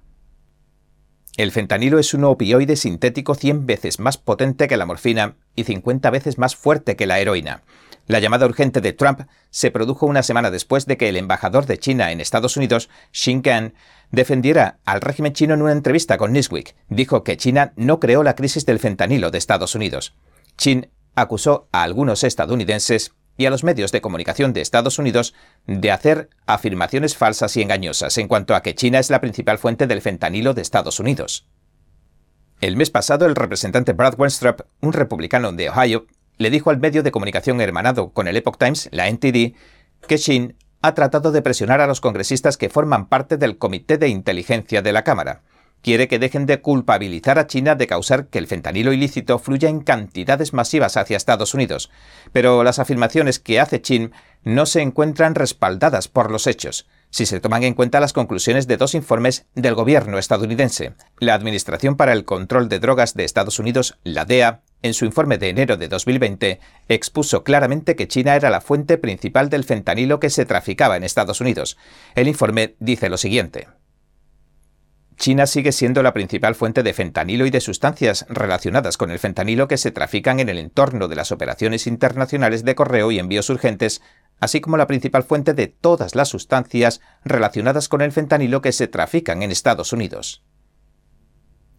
El 1.37 1.51
fentanilo 1.51 1.99
es 1.99 2.13
un 2.13 2.23
opioide 2.23 2.77
sintético 2.77 3.35
100 3.35 3.65
veces 3.65 3.99
más 3.99 4.17
potente 4.17 4.69
que 4.69 4.77
la 4.77 4.85
morfina 4.85 5.35
y 5.53 5.65
50 5.65 6.09
veces 6.09 6.37
más 6.37 6.55
fuerte 6.55 6.95
que 6.95 7.07
la 7.07 7.19
heroína. 7.19 7.63
La 8.07 8.19
llamada 8.19 8.45
urgente 8.45 8.79
de 8.79 8.93
Trump 8.93 9.21
se 9.49 9.69
produjo 9.69 10.05
una 10.05 10.23
semana 10.23 10.49
después 10.49 10.85
de 10.85 10.95
que 10.95 11.09
el 11.09 11.17
embajador 11.17 11.65
de 11.65 11.77
China 11.77 12.11
en 12.11 12.21
Estados 12.21 12.55
Unidos, 12.55 12.89
Xin 13.11 13.41
Gan, 13.41 13.73
defendiera 14.11 14.77
al 14.85 15.01
régimen 15.01 15.33
chino 15.33 15.55
en 15.55 15.61
una 15.61 15.73
entrevista 15.73 16.17
con 16.17 16.31
Newsweek. 16.31 16.75
Dijo 16.87 17.23
que 17.23 17.35
China 17.35 17.73
no 17.75 17.99
creó 17.99 18.23
la 18.23 18.35
crisis 18.35 18.65
del 18.65 18.79
fentanilo 18.79 19.29
de 19.29 19.37
Estados 19.37 19.75
Unidos. 19.75 20.13
Chin 20.57 20.89
acusó 21.15 21.67
a 21.73 21.83
algunos 21.83 22.23
estadounidenses 22.23 23.13
y 23.37 23.45
a 23.45 23.49
los 23.49 23.63
medios 23.63 23.91
de 23.91 24.01
comunicación 24.01 24.53
de 24.53 24.61
Estados 24.61 24.99
Unidos 24.99 25.33
de 25.67 25.91
hacer 25.91 26.29
afirmaciones 26.45 27.15
falsas 27.15 27.55
y 27.57 27.61
engañosas 27.61 28.17
en 28.17 28.27
cuanto 28.27 28.55
a 28.55 28.61
que 28.61 28.75
China 28.75 28.99
es 28.99 29.09
la 29.09 29.21
principal 29.21 29.57
fuente 29.57 29.87
del 29.87 30.01
fentanilo 30.01 30.53
de 30.53 30.61
Estados 30.61 30.99
Unidos. 30.99 31.47
El 32.61 32.77
mes 32.77 32.89
pasado, 32.89 33.25
el 33.25 33.35
representante 33.35 33.93
Brad 33.93 34.15
Wenstrup, 34.17 34.61
un 34.81 34.93
republicano 34.93 35.51
de 35.51 35.69
Ohio, 35.69 36.07
le 36.37 36.49
dijo 36.49 36.69
al 36.69 36.79
medio 36.79 37.03
de 37.03 37.11
comunicación 37.11 37.59
hermanado 37.61 38.11
con 38.11 38.27
el 38.27 38.37
Epoch 38.37 38.57
Times, 38.57 38.89
la 38.91 39.09
NTD, 39.09 39.55
que 40.07 40.17
Xin 40.17 40.55
ha 40.81 40.93
tratado 40.93 41.31
de 41.31 41.41
presionar 41.41 41.81
a 41.81 41.87
los 41.87 42.01
congresistas 42.01 42.57
que 42.57 42.69
forman 42.69 43.07
parte 43.07 43.37
del 43.37 43.57
Comité 43.57 43.97
de 43.97 44.07
Inteligencia 44.07 44.81
de 44.81 44.93
la 44.93 45.03
Cámara 45.03 45.41
quiere 45.85 46.07
que 46.07 46.17
dejen 46.17 46.47
de 46.47 46.61
culpabilizar 46.61 47.37
a 47.37 47.45
China 47.45 47.75
de 47.75 47.85
causar 47.85 48.25
que 48.25 48.39
el 48.39 48.47
fentanilo 48.47 48.91
ilícito 48.91 49.37
fluya 49.37 49.69
en 49.69 49.81
cantidades 49.81 50.51
masivas 50.51 50.97
hacia 50.97 51.15
Estados 51.15 51.53
Unidos. 51.53 51.91
Pero 52.33 52.63
las 52.63 52.79
afirmaciones 52.79 53.37
que 53.37 53.59
hace 53.59 53.83
Chin 53.83 54.11
no 54.43 54.65
se 54.65 54.81
encuentran 54.81 55.35
respaldadas 55.35 56.07
por 56.07 56.31
los 56.31 56.47
hechos 56.47 56.87
si 57.11 57.27
se 57.27 57.39
toman 57.39 57.61
en 57.63 57.75
cuenta 57.75 57.99
las 57.99 58.13
conclusiones 58.13 58.65
de 58.65 58.77
dos 58.77 58.95
informes 58.95 59.45
del 59.53 59.75
gobierno 59.75 60.17
estadounidense. 60.17 60.95
La 61.19 61.35
Administración 61.35 61.97
para 61.97 62.13
el 62.13 62.25
Control 62.25 62.67
de 62.67 62.79
Drogas 62.79 63.13
de 63.13 63.23
Estados 63.23 63.59
Unidos, 63.59 63.97
la 64.03 64.25
DEA, 64.25 64.63
en 64.81 64.95
su 64.95 65.05
informe 65.05 65.37
de 65.37 65.49
enero 65.49 65.77
de 65.77 65.87
2020, 65.87 66.59
expuso 66.89 67.43
claramente 67.43 67.95
que 67.95 68.07
China 68.07 68.35
era 68.35 68.49
la 68.49 68.59
fuente 68.59 68.97
principal 68.97 69.49
del 69.49 69.63
fentanilo 69.63 70.19
que 70.19 70.31
se 70.31 70.45
traficaba 70.45 70.97
en 70.97 71.03
Estados 71.03 71.39
Unidos. 71.41 71.77
El 72.15 72.27
informe 72.27 72.75
dice 72.79 73.07
lo 73.07 73.17
siguiente. 73.17 73.67
China 75.17 75.47
sigue 75.47 75.71
siendo 75.71 76.03
la 76.03 76.13
principal 76.13 76.55
fuente 76.55 76.83
de 76.83 76.93
fentanilo 76.93 77.45
y 77.45 77.49
de 77.49 77.61
sustancias 77.61 78.25
relacionadas 78.29 78.97
con 78.97 79.11
el 79.11 79.19
fentanilo 79.19 79.67
que 79.67 79.77
se 79.77 79.91
trafican 79.91 80.39
en 80.39 80.49
el 80.49 80.57
entorno 80.57 81.07
de 81.07 81.15
las 81.15 81.31
operaciones 81.31 81.87
internacionales 81.87 82.65
de 82.65 82.75
correo 82.75 83.11
y 83.11 83.19
envíos 83.19 83.49
urgentes, 83.49 84.01
así 84.39 84.61
como 84.61 84.77
la 84.77 84.87
principal 84.87 85.23
fuente 85.23 85.53
de 85.53 85.67
todas 85.67 86.15
las 86.15 86.29
sustancias 86.29 87.01
relacionadas 87.23 87.87
con 87.87 88.01
el 88.01 88.11
fentanilo 88.11 88.61
que 88.61 88.73
se 88.73 88.87
trafican 88.87 89.41
en 89.41 89.51
Estados 89.51 89.93
Unidos. 89.93 90.43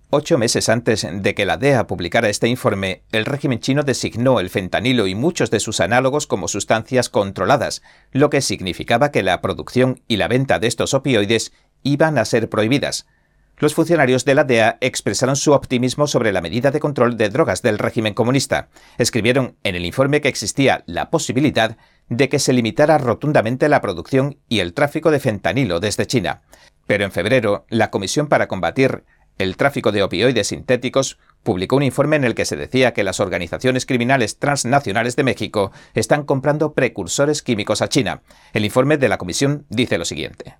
Ocho 0.08 0.38
meses 0.38 0.68
antes 0.68 1.06
de 1.10 1.34
que 1.34 1.44
la 1.44 1.56
DEA 1.56 1.88
publicara 1.88 2.28
este 2.28 2.46
informe, 2.46 3.02
el 3.10 3.24
régimen 3.24 3.58
chino 3.58 3.82
designó 3.82 4.38
el 4.38 4.50
fentanilo 4.50 5.08
y 5.08 5.16
muchos 5.16 5.50
de 5.50 5.58
sus 5.58 5.80
análogos 5.80 6.28
como 6.28 6.46
sustancias 6.46 7.08
controladas, 7.08 7.82
lo 8.12 8.30
que 8.30 8.40
significaba 8.40 9.10
que 9.10 9.24
la 9.24 9.42
producción 9.42 10.00
y 10.06 10.16
la 10.16 10.28
venta 10.28 10.60
de 10.60 10.68
estos 10.68 10.94
opioides 10.94 11.52
iban 11.82 12.18
a 12.18 12.24
ser 12.24 12.48
prohibidas, 12.48 13.06
los 13.58 13.74
funcionarios 13.74 14.24
de 14.24 14.34
la 14.34 14.44
DEA 14.44 14.78
expresaron 14.80 15.36
su 15.36 15.52
optimismo 15.52 16.06
sobre 16.06 16.32
la 16.32 16.40
medida 16.40 16.70
de 16.70 16.80
control 16.80 17.16
de 17.16 17.28
drogas 17.30 17.62
del 17.62 17.78
régimen 17.78 18.14
comunista. 18.14 18.68
Escribieron 18.98 19.56
en 19.62 19.74
el 19.74 19.84
informe 19.84 20.20
que 20.20 20.28
existía 20.28 20.84
la 20.86 21.10
posibilidad 21.10 21.76
de 22.08 22.28
que 22.28 22.38
se 22.38 22.52
limitara 22.52 22.98
rotundamente 22.98 23.68
la 23.68 23.80
producción 23.80 24.38
y 24.48 24.60
el 24.60 24.74
tráfico 24.74 25.10
de 25.10 25.20
fentanilo 25.20 25.80
desde 25.80 26.06
China. 26.06 26.42
Pero 26.86 27.04
en 27.04 27.12
febrero, 27.12 27.66
la 27.68 27.90
Comisión 27.90 28.28
para 28.28 28.46
combatir 28.46 29.04
el 29.38 29.56
tráfico 29.56 29.92
de 29.92 30.02
opioides 30.02 30.48
sintéticos, 30.48 31.18
publicó 31.42 31.76
un 31.76 31.82
informe 31.82 32.16
en 32.16 32.24
el 32.24 32.34
que 32.34 32.46
se 32.46 32.56
decía 32.56 32.94
que 32.94 33.04
las 33.04 33.20
organizaciones 33.20 33.84
criminales 33.84 34.38
transnacionales 34.38 35.14
de 35.16 35.24
México 35.24 35.72
están 35.94 36.24
comprando 36.24 36.72
precursores 36.72 37.42
químicos 37.42 37.82
a 37.82 37.88
China. 37.88 38.22
El 38.54 38.64
informe 38.64 38.96
de 38.96 39.08
la 39.08 39.18
comisión 39.18 39.66
dice 39.68 39.98
lo 39.98 40.04
siguiente. 40.04 40.56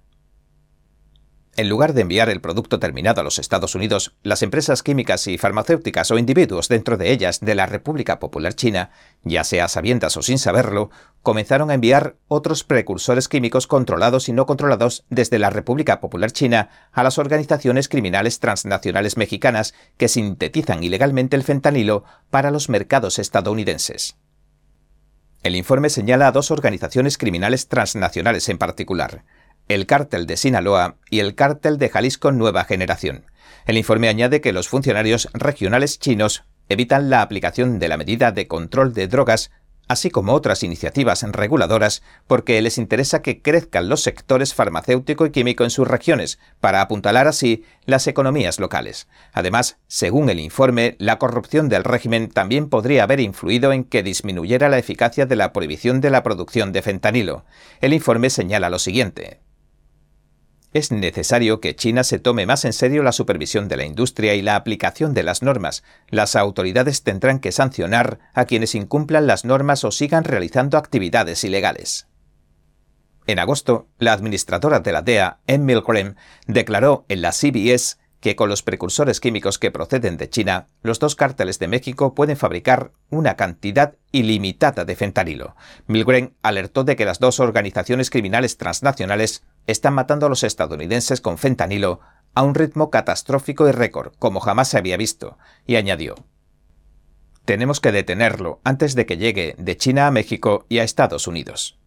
En 1.58 1.70
lugar 1.70 1.94
de 1.94 2.02
enviar 2.02 2.28
el 2.28 2.42
producto 2.42 2.78
terminado 2.78 3.22
a 3.22 3.24
los 3.24 3.38
Estados 3.38 3.74
Unidos, 3.74 4.14
las 4.22 4.42
empresas 4.42 4.82
químicas 4.82 5.26
y 5.26 5.38
farmacéuticas 5.38 6.10
o 6.10 6.18
individuos 6.18 6.68
dentro 6.68 6.98
de 6.98 7.10
ellas 7.10 7.40
de 7.40 7.54
la 7.54 7.64
República 7.64 8.18
Popular 8.18 8.52
China, 8.52 8.90
ya 9.24 9.42
sea 9.42 9.66
sabiendas 9.66 10.18
o 10.18 10.22
sin 10.22 10.38
saberlo, 10.38 10.90
comenzaron 11.22 11.70
a 11.70 11.74
enviar 11.74 12.16
otros 12.28 12.62
precursores 12.62 13.26
químicos 13.28 13.66
controlados 13.66 14.28
y 14.28 14.34
no 14.34 14.44
controlados 14.44 15.06
desde 15.08 15.38
la 15.38 15.48
República 15.48 15.98
Popular 15.98 16.30
China 16.30 16.68
a 16.92 17.02
las 17.02 17.16
organizaciones 17.16 17.88
criminales 17.88 18.38
transnacionales 18.38 19.16
mexicanas 19.16 19.72
que 19.96 20.08
sintetizan 20.08 20.84
ilegalmente 20.84 21.36
el 21.36 21.42
fentanilo 21.42 22.04
para 22.28 22.50
los 22.50 22.68
mercados 22.68 23.18
estadounidenses. 23.18 24.18
El 25.42 25.56
informe 25.56 25.88
señala 25.88 26.26
a 26.26 26.32
dos 26.32 26.50
organizaciones 26.50 27.16
criminales 27.16 27.68
transnacionales 27.68 28.48
en 28.50 28.58
particular, 28.58 29.24
el 29.68 29.86
cártel 29.86 30.26
de 30.26 30.36
Sinaloa 30.36 30.96
y 31.10 31.20
el 31.20 31.34
cártel 31.34 31.78
de 31.78 31.88
Jalisco 31.88 32.30
Nueva 32.32 32.64
Generación. 32.64 33.24
El 33.66 33.76
informe 33.76 34.08
añade 34.08 34.40
que 34.40 34.52
los 34.52 34.68
funcionarios 34.68 35.28
regionales 35.32 35.98
chinos 35.98 36.44
evitan 36.68 37.10
la 37.10 37.22
aplicación 37.22 37.78
de 37.78 37.88
la 37.88 37.96
medida 37.96 38.30
de 38.30 38.46
control 38.46 38.92
de 38.94 39.08
drogas, 39.08 39.50
así 39.88 40.10
como 40.10 40.34
otras 40.34 40.62
iniciativas 40.62 41.22
reguladoras, 41.22 42.02
porque 42.28 42.60
les 42.62 42.78
interesa 42.78 43.22
que 43.22 43.42
crezcan 43.42 43.88
los 43.88 44.02
sectores 44.02 44.54
farmacéutico 44.54 45.26
y 45.26 45.30
químico 45.30 45.64
en 45.64 45.70
sus 45.70 45.86
regiones, 45.86 46.38
para 46.60 46.80
apuntalar 46.80 47.26
así 47.26 47.64
las 47.86 48.06
economías 48.06 48.60
locales. 48.60 49.08
Además, 49.32 49.78
según 49.88 50.30
el 50.30 50.38
informe, 50.40 50.96
la 50.98 51.18
corrupción 51.18 51.68
del 51.68 51.84
régimen 51.84 52.28
también 52.28 52.68
podría 52.68 53.02
haber 53.02 53.20
influido 53.20 53.72
en 53.72 53.84
que 53.84 54.04
disminuyera 54.04 54.68
la 54.68 54.78
eficacia 54.78 55.26
de 55.26 55.36
la 55.36 55.52
prohibición 55.52 56.00
de 56.00 56.10
la 56.10 56.22
producción 56.22 56.72
de 56.72 56.82
fentanilo. 56.82 57.44
El 57.80 57.92
informe 57.92 58.30
señala 58.30 58.70
lo 58.70 58.78
siguiente 58.78 59.40
es 60.76 60.92
necesario 60.92 61.60
que 61.60 61.74
China 61.74 62.04
se 62.04 62.18
tome 62.18 62.46
más 62.46 62.64
en 62.64 62.72
serio 62.72 63.02
la 63.02 63.12
supervisión 63.12 63.68
de 63.68 63.76
la 63.76 63.84
industria 63.84 64.34
y 64.34 64.42
la 64.42 64.56
aplicación 64.56 65.14
de 65.14 65.22
las 65.22 65.42
normas. 65.42 65.82
Las 66.08 66.36
autoridades 66.36 67.02
tendrán 67.02 67.40
que 67.40 67.52
sancionar 67.52 68.18
a 68.34 68.44
quienes 68.44 68.74
incumplan 68.74 69.26
las 69.26 69.44
normas 69.44 69.84
o 69.84 69.90
sigan 69.90 70.24
realizando 70.24 70.78
actividades 70.78 71.44
ilegales. 71.44 72.06
En 73.26 73.38
agosto, 73.40 73.88
la 73.98 74.12
administradora 74.12 74.80
de 74.80 74.92
la 74.92 75.02
DEA, 75.02 75.40
M. 75.46 75.64
Milgram, 75.64 76.14
declaró 76.46 77.04
en 77.08 77.22
la 77.22 77.32
CBS 77.32 77.98
que 78.26 78.34
con 78.34 78.48
los 78.48 78.64
precursores 78.64 79.20
químicos 79.20 79.60
que 79.60 79.70
proceden 79.70 80.16
de 80.16 80.28
China, 80.28 80.66
los 80.82 80.98
dos 80.98 81.14
cárteles 81.14 81.60
de 81.60 81.68
México 81.68 82.12
pueden 82.12 82.36
fabricar 82.36 82.90
una 83.08 83.36
cantidad 83.36 83.94
ilimitada 84.10 84.84
de 84.84 84.96
fentanilo. 84.96 85.54
Milgram 85.86 86.32
alertó 86.42 86.82
de 86.82 86.96
que 86.96 87.04
las 87.04 87.20
dos 87.20 87.38
organizaciones 87.38 88.10
criminales 88.10 88.56
transnacionales 88.56 89.44
están 89.68 89.94
matando 89.94 90.26
a 90.26 90.28
los 90.28 90.42
estadounidenses 90.42 91.20
con 91.20 91.38
fentanilo 91.38 92.00
a 92.34 92.42
un 92.42 92.56
ritmo 92.56 92.90
catastrófico 92.90 93.68
y 93.68 93.70
récord, 93.70 94.14
como 94.18 94.40
jamás 94.40 94.70
se 94.70 94.78
había 94.78 94.96
visto, 94.96 95.38
y 95.64 95.76
añadió, 95.76 96.16
Tenemos 97.44 97.78
que 97.78 97.92
detenerlo 97.92 98.60
antes 98.64 98.96
de 98.96 99.06
que 99.06 99.18
llegue 99.18 99.54
de 99.56 99.76
China 99.76 100.08
a 100.08 100.10
México 100.10 100.66
y 100.68 100.78
a 100.78 100.82
Estados 100.82 101.28
Unidos. 101.28 101.78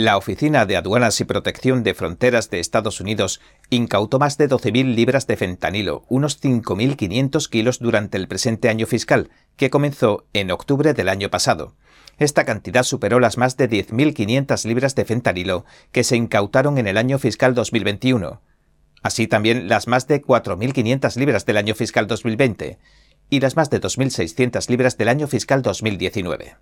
La 0.00 0.16
Oficina 0.16 0.64
de 0.64 0.76
Aduanas 0.76 1.20
y 1.20 1.24
Protección 1.24 1.82
de 1.82 1.92
Fronteras 1.92 2.50
de 2.50 2.60
Estados 2.60 3.00
Unidos 3.00 3.40
incautó 3.68 4.20
más 4.20 4.38
de 4.38 4.48
12.000 4.48 4.94
libras 4.94 5.26
de 5.26 5.36
fentanilo, 5.36 6.04
unos 6.08 6.40
5.500 6.40 7.48
kilos 7.48 7.80
durante 7.80 8.16
el 8.16 8.28
presente 8.28 8.68
año 8.68 8.86
fiscal, 8.86 9.28
que 9.56 9.70
comenzó 9.70 10.24
en 10.34 10.52
octubre 10.52 10.94
del 10.94 11.08
año 11.08 11.30
pasado. 11.30 11.74
Esta 12.16 12.44
cantidad 12.44 12.84
superó 12.84 13.18
las 13.18 13.38
más 13.38 13.56
de 13.56 13.68
10.500 13.68 14.68
libras 14.68 14.94
de 14.94 15.04
fentanilo 15.04 15.64
que 15.90 16.04
se 16.04 16.14
incautaron 16.14 16.78
en 16.78 16.86
el 16.86 16.96
año 16.96 17.18
fiscal 17.18 17.56
2021. 17.56 18.40
Así 19.02 19.26
también 19.26 19.68
las 19.68 19.88
más 19.88 20.06
de 20.06 20.22
4.500 20.22 21.16
libras 21.16 21.44
del 21.44 21.56
año 21.56 21.74
fiscal 21.74 22.06
2020 22.06 22.78
y 23.30 23.40
las 23.40 23.56
más 23.56 23.68
de 23.68 23.80
2.600 23.80 24.70
libras 24.70 24.96
del 24.96 25.08
año 25.08 25.26
fiscal 25.26 25.60
2019. 25.62 26.54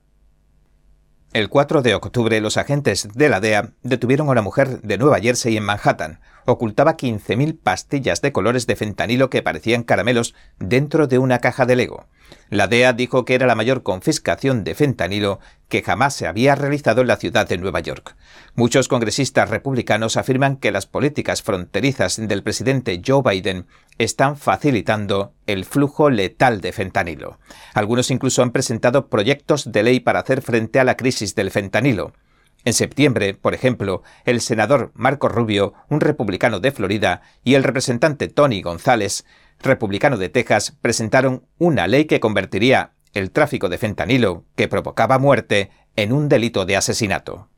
El 1.37 1.51
4 1.51 1.83
de 1.83 1.95
octubre, 1.95 2.41
los 2.41 2.57
agentes 2.57 3.11
de 3.13 3.29
la 3.29 3.41
DEA 3.41 3.73
detuvieron 3.83 4.29
a 4.29 4.31
una 4.31 4.41
mujer 4.41 4.81
de 4.81 4.97
Nueva 4.97 5.21
Jersey 5.21 5.55
en 5.59 5.65
Manhattan. 5.65 6.19
Ocultaba 6.47 6.97
15.000 6.97 7.59
pastillas 7.63 8.23
de 8.23 8.33
colores 8.33 8.67
de 8.67 8.75
fentanilo 8.75 9.29
que 9.29 9.43
parecían 9.43 9.83
caramelos 9.83 10.35
dentro 10.59 11.09
de 11.09 11.19
una 11.19 11.41
caja 11.41 11.67
de 11.67 11.77
Lego. 11.77 12.07
La 12.49 12.69
DEA 12.69 12.93
dijo 12.93 13.25
que 13.25 13.35
era 13.35 13.47
la 13.47 13.57
mayor 13.57 13.83
confiscación 13.83 14.63
de 14.63 14.75
fentanilo 14.75 15.41
que 15.69 15.83
jamás 15.83 16.15
se 16.15 16.29
había 16.29 16.55
realizado 16.55 17.01
en 17.01 17.09
la 17.09 17.17
ciudad 17.17 17.49
de 17.49 17.59
Nueva 17.59 17.81
York. 17.81 18.15
Muchos 18.55 18.87
congresistas 18.87 19.51
republicanos 19.51 20.17
afirman 20.17 20.57
que 20.57 20.71
las 20.71 20.87
políticas 20.87 21.43
fronterizas 21.43 22.17
del 22.17 22.45
presidente 22.45 23.03
Joe 23.05 23.23
Biden 23.23 23.67
están 23.99 24.37
facilitando 24.37 25.33
el 25.47 25.65
flujo 25.65 26.09
letal 26.09 26.61
de 26.61 26.73
fentanilo. 26.73 27.39
Algunos 27.75 28.11
incluso 28.11 28.43
han 28.43 28.53
presentado 28.53 29.09
proyectos 29.09 29.73
de 29.73 29.83
ley 29.83 30.01
para 30.01 30.21
hacer 30.21 30.41
frente 30.41 30.79
a 30.79 30.85
la 30.85 30.97
crisis 30.97 31.35
del 31.35 31.51
fentanilo. 31.51 32.13
En 32.67 32.73
septiembre, 32.73 33.35
por 33.35 33.55
ejemplo, 33.55 34.03
el 34.25 34.41
senador 34.41 34.91
Marco 34.95 35.29
Rubio, 35.29 35.73
un 35.89 36.01
republicano 36.01 36.59
de 36.59 36.73
Florida, 36.73 37.23
y 37.45 37.55
el 37.55 37.63
representante 37.63 38.27
Tony 38.27 38.61
González 38.61 39.25
republicano 39.61 40.17
de 40.17 40.31
Texas 40.31 40.77
presentaron 40.81 41.47
una 41.59 41.87
ley 41.87 42.07
que 42.07 42.19
convertiría 42.19 42.91
el 43.15 43.31
tráfico 43.31 43.69
de 43.69 43.79
fentanilo, 43.79 44.47
que 44.57 44.67
provocaba 44.67 45.21
muerte, 45.21 45.71
en 45.95 46.13
un 46.13 46.29
delito 46.29 46.67
de 46.67 46.77
asesinato. 46.77 47.49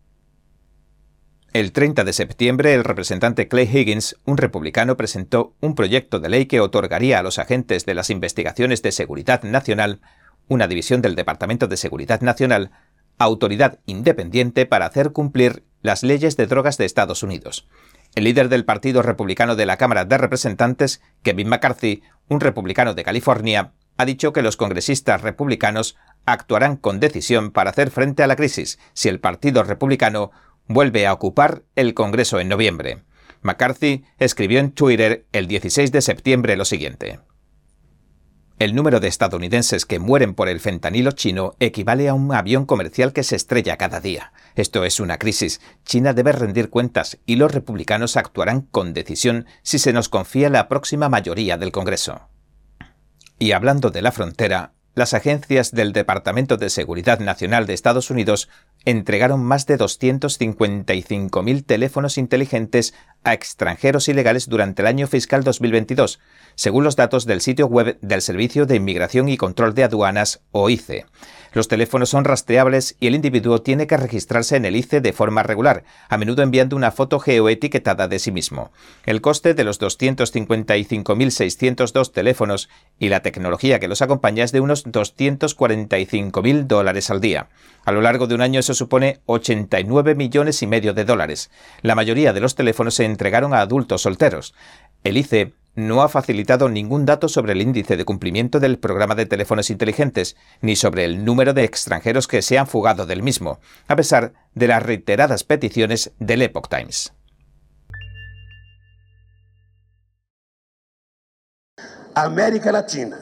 El 1.55 1.73
30 1.73 2.05
de 2.05 2.13
septiembre, 2.13 2.75
el 2.75 2.85
representante 2.85 3.49
Clay 3.49 3.65
Higgins, 3.65 4.15
un 4.27 4.37
republicano, 4.37 4.99
presentó 4.99 5.57
un 5.61 5.75
proyecto 5.75 6.21
de 6.21 6.29
ley 6.29 6.45
que 6.45 6.61
otorgaría 6.61 7.19
a 7.19 7.23
los 7.23 7.39
agentes 7.39 7.87
de 7.87 7.95
las 7.95 8.11
investigaciones 8.11 8.83
de 8.83 8.93
seguridad 8.93 9.43
nacional, 9.43 10.03
una 10.49 10.69
división 10.69 11.01
del 11.01 11.15
Departamento 11.15 11.67
de 11.67 11.79
Seguridad 11.79 12.21
Nacional, 12.21 12.73
autoridad 13.19 13.81
independiente 13.87 14.67
para 14.67 14.87
hacer 14.87 15.13
cumplir 15.13 15.65
las 15.83 16.03
leyes 16.03 16.37
de 16.37 16.47
drogas 16.47 16.79
de 16.79 16.85
Estados 16.85 17.23
Unidos. 17.23 17.69
El 18.15 18.25
líder 18.25 18.49
del 18.49 18.65
Partido 18.65 19.03
Republicano 19.03 19.55
de 19.55 19.67
la 19.67 19.77
Cámara 19.77 20.05
de 20.05 20.19
Representantes, 20.19 21.03
Kevin 21.23 21.49
McCarthy, 21.49 22.03
un 22.29 22.41
republicano 22.41 22.95
de 22.95 23.05
California, 23.05 23.73
ha 23.97 24.05
dicho 24.05 24.33
que 24.33 24.43
los 24.43 24.57
congresistas 24.57 25.23
republicanos 25.23 25.97
actuarán 26.25 26.77
con 26.77 27.01
decisión 27.01 27.51
para 27.51 27.71
hacer 27.71 27.91
frente 27.91 28.23
a 28.23 28.27
la 28.27 28.37
crisis 28.37 28.79
si 28.93 29.09
el 29.09 29.21
Partido 29.21 29.63
Republicano 29.63 30.31
vuelve 30.67 31.07
a 31.07 31.13
ocupar 31.13 31.63
el 31.75 31.95
Congreso 31.95 32.41
en 32.41 32.49
noviembre. 32.49 33.03
McCarthy 33.43 34.05
escribió 34.19 34.61
en 34.61 34.73
Twitter 34.73 35.27
el 35.33 35.47
16 35.47 35.93
de 35.93 36.03
septiembre 36.03 36.57
lo 36.57 36.65
siguiente. 36.65 37.21
El 38.59 38.75
número 38.75 38.99
de 38.99 39.07
estadounidenses 39.07 39.87
que 39.87 40.01
mueren 40.01 40.35
por 40.35 40.49
el 40.49 40.59
fentanilo 40.59 41.13
chino 41.13 41.55
equivale 41.61 42.09
a 42.09 42.15
un 42.15 42.35
avión 42.35 42.67
comercial 42.67 43.13
que 43.13 43.23
se 43.23 43.37
estrella 43.37 43.77
cada 43.77 44.01
día. 44.01 44.33
Esto 44.57 44.85
es 44.85 44.99
una 44.99 45.17
crisis. 45.17 45.61
China 45.85 46.13
debe 46.13 46.33
rendir 46.33 46.69
cuentas 46.69 47.19
y 47.25 47.37
los 47.37 47.53
republicanos 47.53 48.17
actuarán 48.17 48.63
con 48.63 48.95
decisión 48.95 49.47
si 49.63 49.79
se 49.79 49.93
nos 49.93 50.09
confía 50.09 50.51
la 50.51 50.67
próxima 50.67 51.09
mayoría 51.09 51.57
del 51.57 51.71
Congreso. 51.71 52.31
Y 53.39 53.53
hablando 53.53 53.91
de 53.91 54.03
la 54.03 54.11
frontera, 54.11 54.73
las 54.99 55.15
agencias 55.15 55.71
del 55.73 55.93
Departamento 55.93 56.57
de 56.57 56.69
Seguridad 56.69 57.21
Nacional 57.21 57.67
de 57.67 57.73
Estados 57.73 58.11
Unidos 58.11 58.49
entregaron 58.85 59.43
más 59.43 59.65
de 59.67 59.79
255.000 59.79 61.65
teléfonos 61.65 62.19
inteligentes 62.19 62.95
a 63.25 63.33
extranjeros 63.33 64.09
ilegales 64.09 64.49
durante 64.49 64.83
el 64.83 64.89
año 64.89 65.07
fiscal 65.07 65.45
2022, 65.45 66.19
según 66.57 66.85
los 66.85 66.97
datos 66.97 67.25
del 67.27 67.41
sitio 67.41 67.67
web 67.67 67.99
del 68.03 68.21
Servicio 68.21 68.67
de 68.67 68.77
Inmigración 68.77 69.29
y 69.29 69.37
Control 69.37 69.75
de 69.75 69.85
Aduanas, 69.85 70.41
o 70.51 70.69
ICE. 70.69 71.07
Los 71.59 71.67
teléfonos 71.67 72.11
son 72.11 72.25
rastreables 72.25 72.95
y 73.01 73.09
el 73.09 73.17
individuo 73.17 73.63
tiene 73.63 73.89
que 73.89 73.97
registrarse 73.97 74.55
en 74.55 74.65
el 74.65 74.77
ICE 74.77 75.01
de 75.01 75.13
forma 75.13 75.43
regular, 75.43 75.83
a 76.09 76.17
menudo 76.17 76.45
enviando 76.45 76.77
una 76.77 76.93
foto 76.93 77.19
geoetiquetada 77.19 78.07
de 78.07 78.21
sí 78.21 78.31
mismo. 78.31 78.71
El 79.05 79.21
coste 79.21 79.55
de 79.55 79.65
los 79.65 79.81
255.602 79.81 82.13
teléfonos 82.13 82.69
y 83.01 83.09
la 83.09 83.23
tecnología 83.23 83.81
que 83.81 83.89
los 83.89 84.03
acompaña 84.03 84.45
es 84.45 84.53
de 84.53 84.61
unos 84.61 84.87
245.000 84.87 86.67
dólares 86.69 87.11
al 87.11 87.21
día. 87.21 87.49
A 87.85 87.91
lo 87.91 88.03
largo 88.03 88.29
de 88.29 88.37
un 88.37 88.43
año 88.43 88.61
eso 88.61 88.75
supone 88.75 89.19
89 89.27 90.15
millones 90.15 90.63
y 90.63 90.69
medio 90.69 90.95
de 90.95 91.05
dólares. 91.05 91.51
La 91.83 91.97
mayoría 91.97 92.33
de 92.33 92.39
los 92.39 92.55
teléfonos 92.55 92.95
se 92.95 93.05
entregaron 93.05 93.53
a 93.53 93.63
adultos 93.63 94.03
solteros. 94.03 94.55
El 95.03 95.17
ICE 95.17 95.55
no 95.75 96.03
ha 96.03 96.09
facilitado 96.09 96.69
ningún 96.69 97.07
dato 97.07 97.29
sobre 97.29 97.53
el 97.53 97.63
índice 97.63 97.97
de 97.97 98.05
cumplimiento 98.05 98.61
del 98.61 98.79
programa 98.79 99.15
de 99.15 99.27
teléfonos 99.27 99.71
inteligentes, 99.71 100.37
ni 100.61 100.77
sobre 100.77 101.05
el 101.05 101.25
número 101.25 101.55
de 101.55 101.65
extranjeros 101.65 102.27
que 102.27 102.43
se 102.43 102.59
han 102.59 102.67
fugado 102.67 103.07
del 103.07 103.23
mismo, 103.23 103.61
a 103.87 103.97
pesar 103.97 104.33
de 104.55 104.69
las 104.69 104.83
reiteradas 104.83 105.45
peticiones 105.45 106.13
del 106.19 106.43
Epoch 106.43 106.69
Times. 106.69 107.13
América 112.15 112.73
Latina 112.73 113.17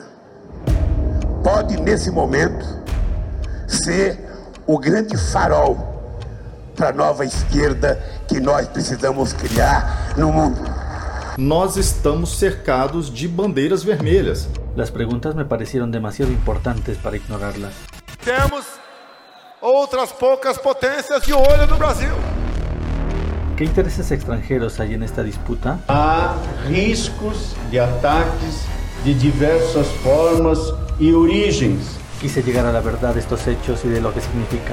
pode, 1.45 1.79
nesse 1.79 2.11
momento, 2.11 2.65
ser 3.69 4.19
o 4.67 4.79
grande 4.79 5.17
farol 5.17 5.77
para 6.75 6.91
a 6.91 6.93
nova 6.93 7.25
esquerda 7.25 8.01
que 8.27 8.41
nós 8.41 8.67
precisamos 8.69 9.33
criar 9.35 10.15
no 10.17 10.33
mundo. 10.33 10.76
Nós 11.39 11.77
estamos 11.77 12.31
cercados 12.31 13.13
de 13.13 13.29
bandeiras 13.29 13.85
vermelhas. 13.85 14.49
Las 14.75 14.91
preguntas 14.91 15.35
me 15.35 15.45
parecieron 15.45 15.91
demasiado 15.91 16.33
importantes 16.33 16.97
para 16.97 17.19
ignorarlas. 17.19 17.75
Temos 18.25 18.65
outras 19.61 20.13
poucas 20.13 20.57
potências 20.57 21.27
de 21.27 21.35
olho 21.35 21.67
no 21.67 21.77
Brasil. 21.77 22.09
¿Qué 23.55 23.65
intereses 23.65 24.11
extranjeros 24.11 24.81
hay 24.81 24.95
en 24.95 25.03
esta 25.03 25.23
disputa? 25.23 25.79
Há 25.89 26.37
riscos 26.69 27.55
de 27.71 27.81
ataques 27.81 28.65
de 29.05 29.15
diversas 29.15 29.89
formas 30.03 30.59
y 30.99 31.13
origens. 31.13 31.99
Quise 32.19 32.43
llegar 32.43 32.65
a 32.65 32.73
la 32.73 32.81
verdad 32.81 33.13
de 33.13 33.21
estos 33.21 33.47
hechos 33.47 33.85
y 33.85 33.89
de 33.89 34.01
lo 34.01 34.11
que 34.15 34.23
significa. 34.23 34.73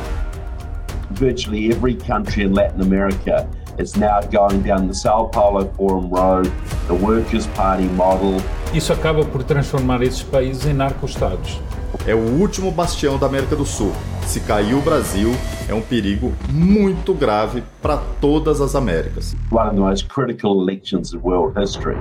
Virtually 1.20 1.74
every 1.74 1.98
country 1.98 2.44
in 2.44 2.54
Latin 2.54 2.82
America 2.82 3.46
is 3.78 3.96
now 3.96 4.22
going 4.22 4.62
down 4.62 4.88
the 4.88 4.94
Sao 4.94 5.26
Paulo 5.26 5.66
Forum 5.76 6.10
Road, 6.10 6.52
the 6.88 6.94
Workers' 6.94 7.48
Party 7.48 7.86
model. 7.86 8.38
Isso 8.74 8.92
acaba 8.94 9.24
por 9.26 9.44
transformar 9.44 10.02
esses 10.02 10.24
países 10.24 10.66
em 10.66 10.74
narco-estados. 10.74 11.60
É 12.08 12.14
o 12.14 12.40
último 12.40 12.72
bastião 12.72 13.18
da 13.18 13.28
América 13.28 13.56
do 13.56 13.66
Sul. 13.66 13.92
Se 14.26 14.40
cair 14.42 14.74
o 14.74 14.82
Brasil, 14.82 15.32
é 15.70 15.74
um 15.74 15.82
perigo 15.82 16.34
muito 16.52 17.14
grave 17.14 17.64
para 17.82 17.98
todas 18.20 18.62
as 18.62 18.76
Américas. 18.76 19.36
One 19.52 19.68
of 19.68 19.76
the 19.76 19.82
most 19.82 20.08
critical 20.08 20.60
elections 20.62 21.14
in 21.14 21.20
world 21.20 21.58
history. 21.60 21.98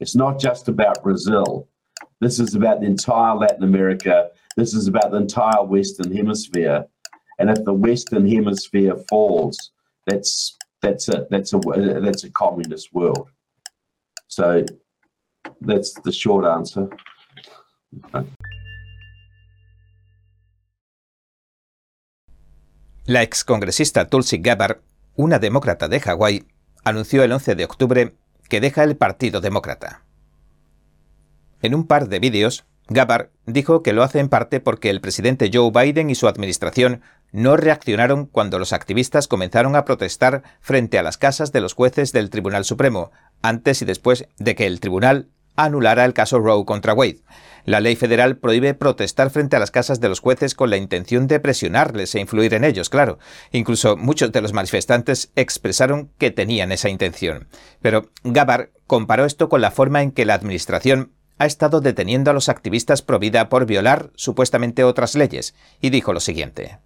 It's 0.00 0.14
not 0.14 0.40
just 0.40 0.68
about 0.68 1.02
Brazil. 1.02 1.68
This 2.20 2.38
is 2.38 2.54
about 2.54 2.80
the 2.80 2.86
entire 2.86 3.34
Latin 3.34 3.62
America. 3.64 4.30
This 4.56 4.74
is 4.74 4.88
about 4.88 5.10
the 5.10 5.18
entire 5.18 5.64
Western 5.64 6.12
Hemisphere. 6.12 6.86
And 7.38 7.48
if 7.50 7.64
the 7.64 7.72
Western 7.72 8.26
Hemisphere 8.26 8.96
falls, 9.08 9.56
that's 10.06 10.56
that's 10.82 11.08
a 11.08 11.26
that's 11.30 11.54
a 11.54 11.58
that's 12.00 12.24
a 12.24 12.30
communist 12.32 12.92
world. 12.92 13.30
So 14.26 14.64
that's 15.60 15.94
the 16.04 16.12
short 16.12 16.44
answer. 16.44 16.88
La 23.04 23.22
excongresista 23.22 24.06
Tulsi 24.06 24.38
Gabbard, 24.38 24.80
una 25.16 25.38
demócrata 25.38 25.88
de 25.88 26.00
Hawái, 26.00 26.46
anunció 26.84 27.22
el 27.24 27.32
11 27.32 27.54
de 27.54 27.64
octubre 27.64 28.14
que 28.48 28.60
deja 28.60 28.84
el 28.84 28.96
Partido 28.96 29.40
Demócrata. 29.40 30.04
En 31.62 31.74
un 31.74 31.86
par 31.86 32.08
de 32.08 32.18
vídeos, 32.20 32.64
Gabbard 32.92 33.30
dijo 33.46 33.82
que 33.82 33.92
lo 33.92 34.02
hace 34.02 34.18
en 34.18 34.28
parte 34.28 34.60
porque 34.60 34.90
el 34.90 35.00
presidente 35.00 35.50
Joe 35.52 35.70
Biden 35.70 36.10
y 36.10 36.14
su 36.14 36.28
administración 36.28 37.02
no 37.30 37.56
reaccionaron 37.56 38.26
cuando 38.26 38.58
los 38.58 38.72
activistas 38.72 39.28
comenzaron 39.28 39.76
a 39.76 39.84
protestar 39.84 40.42
frente 40.60 40.98
a 40.98 41.02
las 41.02 41.16
casas 41.16 41.52
de 41.52 41.60
los 41.60 41.72
jueces 41.72 42.12
del 42.12 42.30
Tribunal 42.30 42.64
Supremo, 42.64 43.10
antes 43.40 43.82
y 43.82 43.84
después 43.84 44.28
de 44.38 44.54
que 44.54 44.66
el 44.66 44.80
tribunal 44.80 45.28
anulara 45.56 46.04
el 46.04 46.12
caso 46.12 46.38
Roe 46.38 46.64
contra 46.64 46.94
Wade. 46.94 47.20
La 47.64 47.80
ley 47.80 47.94
federal 47.94 48.38
prohíbe 48.38 48.74
protestar 48.74 49.30
frente 49.30 49.56
a 49.56 49.58
las 49.58 49.70
casas 49.70 50.00
de 50.00 50.08
los 50.08 50.20
jueces 50.20 50.54
con 50.54 50.70
la 50.70 50.76
intención 50.76 51.28
de 51.28 51.40
presionarles 51.40 52.14
e 52.14 52.20
influir 52.20 52.54
en 52.54 52.64
ellos, 52.64 52.90
claro. 52.90 53.18
Incluso 53.52 53.96
muchos 53.96 54.32
de 54.32 54.40
los 54.40 54.52
manifestantes 54.52 55.30
expresaron 55.36 56.10
que 56.18 56.30
tenían 56.30 56.72
esa 56.72 56.88
intención. 56.88 57.48
Pero 57.80 58.10
Gabbard 58.24 58.70
comparó 58.86 59.24
esto 59.24 59.48
con 59.48 59.60
la 59.60 59.70
forma 59.70 60.02
en 60.02 60.10
que 60.10 60.24
la 60.24 60.34
administración 60.34 61.12
ha 61.42 61.46
estado 61.46 61.80
deteniendo 61.80 62.30
a 62.30 62.34
los 62.34 62.48
activistas 62.48 63.02
pro 63.02 63.18
vida 63.18 63.48
por 63.48 63.66
violar 63.66 64.10
supuestamente 64.14 64.84
otras 64.84 65.16
leyes, 65.16 65.56
y 65.80 65.90
dijo 65.90 66.12
lo 66.12 66.20
siguiente. 66.20 66.78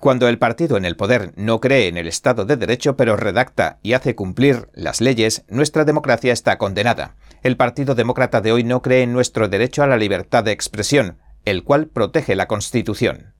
Cuando 0.00 0.28
el 0.28 0.38
partido 0.38 0.76
en 0.76 0.84
el 0.84 0.96
poder 0.96 1.32
no 1.36 1.62
cree 1.62 1.88
en 1.88 1.96
el 1.96 2.06
Estado 2.06 2.44
de 2.44 2.58
Derecho 2.58 2.94
pero 2.94 3.16
redacta 3.16 3.78
y 3.82 3.94
hace 3.94 4.14
cumplir 4.14 4.68
las 4.74 5.00
leyes, 5.00 5.44
nuestra 5.48 5.86
democracia 5.86 6.30
está 6.34 6.58
condenada. 6.58 7.16
El 7.42 7.56
Partido 7.56 7.94
Demócrata 7.94 8.42
de 8.42 8.52
hoy 8.52 8.64
no 8.64 8.82
cree 8.82 9.02
en 9.02 9.14
nuestro 9.14 9.48
derecho 9.48 9.82
a 9.82 9.86
la 9.86 9.96
libertad 9.96 10.44
de 10.44 10.52
expresión, 10.52 11.18
el 11.46 11.64
cual 11.64 11.86
protege 11.86 12.36
la 12.36 12.48
Constitución. 12.48 13.33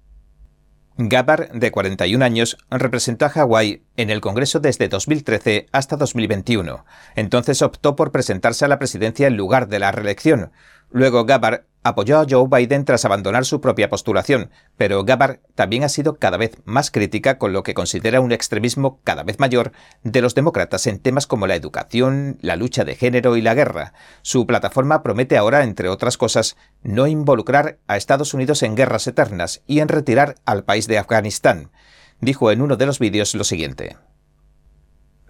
Gabbard, 0.97 1.51
de 1.51 1.73
41 1.73 2.25
años, 2.25 2.57
representó 2.71 3.25
a 3.25 3.29
Hawái 3.29 3.83
en 3.97 4.11
el 4.11 4.21
Congreso 4.21 4.61
desde 4.61 4.89
2013 4.89 5.67
hasta 5.73 5.97
2021. 5.97 6.85
Entonces 7.17 7.63
optó 7.63 7.97
por 7.97 8.13
presentarse 8.13 8.65
a 8.65 8.69
la 8.69 8.79
presidencia 8.79 9.27
en 9.27 9.37
lugar 9.37 9.67
de 9.67 9.81
la 9.81 9.91
reelección. 9.91 10.53
Luego 10.95 11.25
Gabbard 11.25 11.65
apoyó 11.83 12.21
a 12.21 12.27
Joe 12.31 12.47
Biden 12.49 12.85
tras 12.85 13.05
abandonar 13.05 13.45
su 13.45 13.61
propia 13.61 13.89
postulación, 13.89 14.53
pero 14.77 15.03
Gabbard 15.03 15.41
también 15.57 15.83
ha 15.83 15.89
sido 15.89 16.21
cada 16.21 16.37
vez 16.37 16.57
más 16.67 16.93
crítica 16.93 17.37
con 17.37 17.53
lo 17.53 17.65
que 17.65 17.75
considera 17.75 18.21
un 18.21 18.31
extremismo 18.31 19.01
cada 19.03 19.25
vez 19.25 19.41
mayor 19.41 19.73
de 20.05 20.23
los 20.23 20.37
demócratas 20.37 20.87
en 20.87 21.01
temas 21.01 21.27
como 21.27 21.49
la 21.49 21.57
educación, 21.57 22.39
la 22.43 22.55
lucha 22.55 22.85
de 22.85 22.95
género 22.95 23.37
y 23.37 23.43
la 23.43 23.55
guerra. 23.55 23.93
Su 24.23 24.47
plataforma 24.47 25.03
promete 25.03 25.37
ahora, 25.37 25.65
entre 25.65 25.89
otras 25.89 26.17
cosas, 26.17 26.57
no 26.85 27.09
involucrar 27.09 27.81
a 27.89 27.97
Estados 27.97 28.33
Unidos 28.33 28.63
en 28.63 28.77
guerras 28.77 29.09
eternas 29.09 29.63
y 29.67 29.81
en 29.81 29.89
retirar 29.89 30.37
al 30.45 30.63
país 30.63 30.87
de 30.87 30.99
Afganistán. 30.99 31.73
Dijo 32.21 32.53
en 32.53 32.63
uno 32.63 32.77
de 32.77 32.87
los 32.87 33.01
vídeos 33.01 33.35
lo 33.35 33.43
siguiente. 33.43 33.97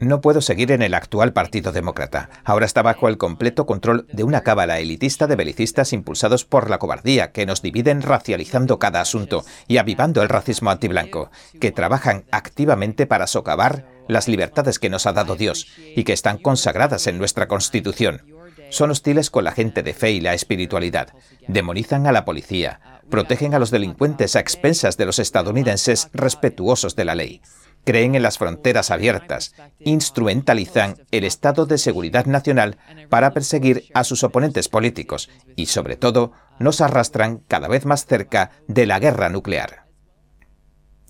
No 0.01 0.21
puedo 0.21 0.41
seguir 0.41 0.73
en 0.73 0.83
el 0.83 0.93
actual 0.93 1.33
Partido 1.33 1.71
Demócrata. 1.71 2.29
Ahora 2.45 2.67
está 2.67 2.83
bajo 2.83 3.09
el 3.09 3.17
completo 3.17 3.65
control 3.65 4.07
de 4.13 4.25
una 4.25 4.41
cábala 4.41 4.81
elitista 4.81 5.29
de 5.29 5.37
belicistas 5.37 5.93
impulsados 5.93 6.45
por 6.45 6.69
la 6.69 6.79
cobardía 6.79 7.31
que 7.31 7.47
nos 7.47 7.63
dividen 7.63 8.03
racializando 8.03 8.81
cada 8.81 9.01
asunto 9.01 9.45
y 9.69 9.77
avivando 9.77 10.21
el 10.23 10.29
racismo 10.29 10.71
antiblanco, 10.71 11.31
que 11.61 11.71
trabajan 11.71 12.25
activamente 12.33 13.07
para 13.07 13.29
socavar 13.29 13.87
las 14.09 14.27
libertades 14.27 14.81
que 14.81 14.91
nos 14.91 15.07
ha 15.07 15.13
dado 15.13 15.37
Dios 15.37 15.69
y 15.95 16.03
que 16.03 16.13
están 16.13 16.39
consagradas 16.39 17.07
en 17.07 17.17
nuestra 17.17 17.47
Constitución. 17.47 18.23
Son 18.71 18.91
hostiles 18.91 19.31
con 19.31 19.45
la 19.45 19.53
gente 19.53 19.85
de 19.85 19.95
fe 19.95 20.11
y 20.11 20.21
la 20.21 20.35
espiritualidad. 20.35 21.15
Demonizan 21.47 22.09
a 22.09 22.13
la 22.13 22.25
policía. 22.25 22.81
Protegen 23.09 23.55
a 23.55 23.61
los 23.61 23.71
delincuentes 23.71 24.35
a 24.35 24.41
expensas 24.41 24.97
de 24.97 25.07
los 25.07 25.21
estadounidenses 25.21 26.09
respetuosos 26.13 26.97
de 26.97 27.05
la 27.05 27.15
ley 27.15 27.41
creen 27.85 28.15
en 28.15 28.23
las 28.23 28.39
fronteras 28.39 28.91
abiertas, 28.91 29.55
instrumentalizan 29.81 30.97
el 31.11 31.25
estado 31.25 31.67
de 31.67 31.79
seguridad 31.79 32.27
nacional 32.27 32.79
para 33.09 33.33
perseguir 33.33 33.85
a 33.95 34.05
sus 34.05 34.25
oponentes 34.25 34.69
políticos 34.69 35.31
y, 35.57 35.67
sobre 35.67 35.97
todo, 35.97 36.33
nos 36.59 36.81
arrastran 36.81 37.39
cada 37.49 37.69
vez 37.69 37.85
más 37.85 38.07
cerca 38.07 38.51
de 38.67 38.87
la 38.87 38.99
guerra 38.99 39.29
nuclear. 39.29 39.85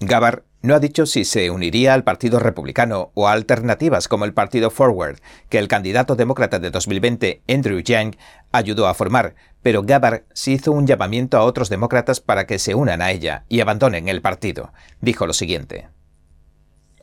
Gabbard 0.00 0.42
no 0.64 0.74
ha 0.74 0.80
dicho 0.80 1.04
si 1.04 1.24
se 1.26 1.50
uniría 1.50 1.92
al 1.92 2.04
Partido 2.04 2.38
Republicano 2.38 3.10
o 3.12 3.28
a 3.28 3.32
alternativas 3.32 4.08
como 4.08 4.24
el 4.24 4.32
Partido 4.32 4.70
Forward, 4.70 5.20
que 5.50 5.58
el 5.58 5.68
candidato 5.68 6.16
demócrata 6.16 6.58
de 6.58 6.70
2020, 6.70 7.42
Andrew 7.46 7.80
Yang, 7.80 8.16
ayudó 8.50 8.88
a 8.88 8.94
formar, 8.94 9.34
pero 9.62 9.82
Gabbard 9.82 10.22
sí 10.32 10.54
hizo 10.54 10.72
un 10.72 10.86
llamamiento 10.86 11.36
a 11.36 11.42
otros 11.42 11.68
demócratas 11.68 12.20
para 12.20 12.46
que 12.46 12.58
se 12.58 12.74
unan 12.74 13.02
a 13.02 13.10
ella 13.10 13.44
y 13.50 13.60
abandonen 13.60 14.08
el 14.08 14.22
partido. 14.22 14.72
Dijo 15.02 15.26
lo 15.26 15.34
siguiente. 15.34 15.88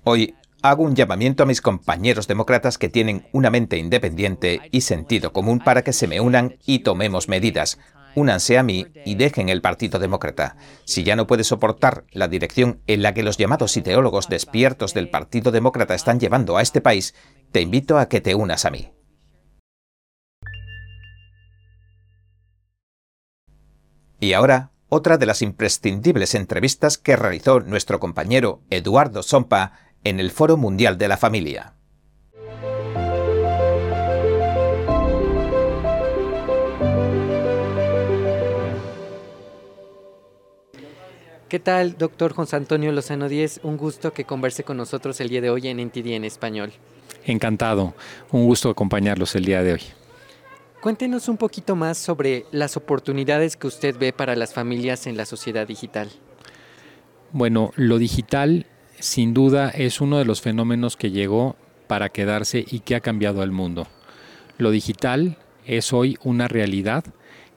Hoy 0.04 0.34
hago 0.64 0.84
un 0.84 0.96
llamamiento 0.96 1.44
a 1.44 1.46
mis 1.46 1.62
compañeros 1.62 2.28
demócratas 2.28 2.80
que 2.80 2.90
tienen 2.90 3.28
una 3.34 3.52
mente 3.52 3.78
independiente 3.78 4.62
y 4.72 4.82
sentido 4.82 5.32
común 5.32 5.60
para 5.60 5.84
que 5.84 5.94
se 5.94 6.08
me 6.08 6.20
unan 6.20 6.58
y 6.66 6.80
tomemos 6.80 7.28
medidas. 7.30 7.78
Únanse 8.16 8.58
a 8.58 8.64
mí 8.64 8.88
y 9.06 9.14
dejen 9.14 9.50
el 9.50 9.62
Partido 9.62 10.00
Demócrata. 10.00 10.58
Si 10.86 11.04
ya 11.04 11.16
no 11.16 11.28
puedes 11.28 11.48
soportar 11.48 12.06
la 12.12 12.28
dirección 12.28 12.82
en 12.88 13.04
la 13.04 13.14
que 13.14 13.22
los 13.22 13.38
llamados 13.38 13.78
ideólogos 13.78 14.28
despiertos 14.28 14.96
del 14.96 15.10
Partido 15.10 15.52
Demócrata 15.52 15.94
están 15.94 16.20
llevando 16.20 16.58
a 16.58 16.64
este 16.64 16.82
país, 16.82 17.14
te 17.52 17.62
invito 17.62 18.00
a 18.00 18.10
que 18.10 18.22
te 18.22 18.34
unas 18.34 18.66
a 18.66 18.72
mí. 18.72 18.92
Y 24.20 24.34
ahora, 24.34 24.72
otra 24.90 25.18
de 25.18 25.26
las 25.26 25.42
imprescindibles 25.42 26.36
entrevistas 26.36 26.98
que 26.98 27.16
realizó 27.16 27.62
nuestro 27.62 28.02
compañero 28.02 28.62
Eduardo 28.70 29.24
Sompa 29.24 29.91
en 30.04 30.20
el 30.20 30.32
Foro 30.32 30.58
Mundial 30.58 30.98
de 30.98 31.08
la 31.08 31.18
Familia. 31.18 31.74
¿Qué 41.52 41.60
tal, 41.60 41.98
doctor 41.98 42.34
José 42.34 42.56
Antonio 42.56 42.94
Lozano 42.94 43.28
Díez? 43.28 43.60
Un 43.64 43.76
gusto 43.76 44.14
que 44.14 44.24
converse 44.24 44.64
con 44.64 44.78
nosotros 44.78 45.20
el 45.20 45.28
día 45.28 45.42
de 45.42 45.50
hoy 45.50 45.68
en 45.68 45.86
NTD 45.86 46.12
en 46.14 46.24
español. 46.24 46.72
Encantado, 47.26 47.94
un 48.32 48.46
gusto 48.46 48.70
acompañarlos 48.70 49.36
el 49.36 49.44
día 49.44 49.62
de 49.62 49.74
hoy. 49.74 49.82
Cuéntenos 50.82 51.28
un 51.28 51.36
poquito 51.36 51.76
más 51.76 51.98
sobre 51.98 52.46
las 52.52 52.78
oportunidades 52.78 53.58
que 53.58 53.68
usted 53.68 53.98
ve 54.00 54.14
para 54.14 54.38
las 54.38 54.54
familias 54.54 55.06
en 55.08 55.18
la 55.18 55.26
sociedad 55.26 55.68
digital. 55.68 56.10
Bueno, 57.34 57.72
lo 57.76 57.98
digital 57.98 58.66
sin 59.02 59.34
duda 59.34 59.70
es 59.70 60.00
uno 60.00 60.20
de 60.20 60.26
los 60.26 60.42
fenómenos 60.42 60.96
que 60.96 61.10
llegó 61.10 61.56
para 61.88 62.10
quedarse 62.10 62.64
y 62.70 62.82
que 62.82 62.96
ha 62.96 63.00
cambiado 63.00 63.42
el 63.42 63.52
mundo. 63.52 63.88
Lo 64.60 64.70
digital 64.70 65.38
es 65.66 65.92
hoy 65.92 66.18
una 66.24 66.48
realidad 66.48 67.04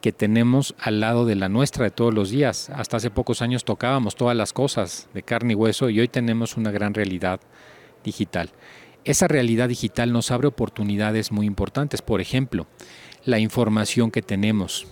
que 0.00 0.10
tenemos 0.10 0.74
al 0.78 1.00
lado 1.00 1.26
de 1.26 1.34
la 1.34 1.50
nuestra 1.50 1.84
de 1.84 1.90
todos 1.90 2.14
los 2.14 2.30
días. 2.30 2.70
Hasta 2.70 2.96
hace 2.96 3.10
pocos 3.10 3.42
años 3.42 3.64
tocábamos 3.64 4.16
todas 4.16 4.36
las 4.36 4.52
cosas 4.54 5.08
de 5.12 5.22
carne 5.22 5.52
y 5.52 5.56
hueso 5.56 5.90
y 5.90 6.00
hoy 6.00 6.08
tenemos 6.08 6.56
una 6.56 6.70
gran 6.70 6.94
realidad 6.94 7.40
digital. 8.02 8.50
Esa 9.04 9.28
realidad 9.28 9.68
digital 9.68 10.12
nos 10.12 10.30
abre 10.30 10.48
oportunidades 10.48 11.30
muy 11.30 11.46
importantes, 11.46 12.00
por 12.00 12.22
ejemplo, 12.22 12.66
la 13.26 13.38
información 13.38 14.10
que 14.10 14.22
tenemos, 14.22 14.86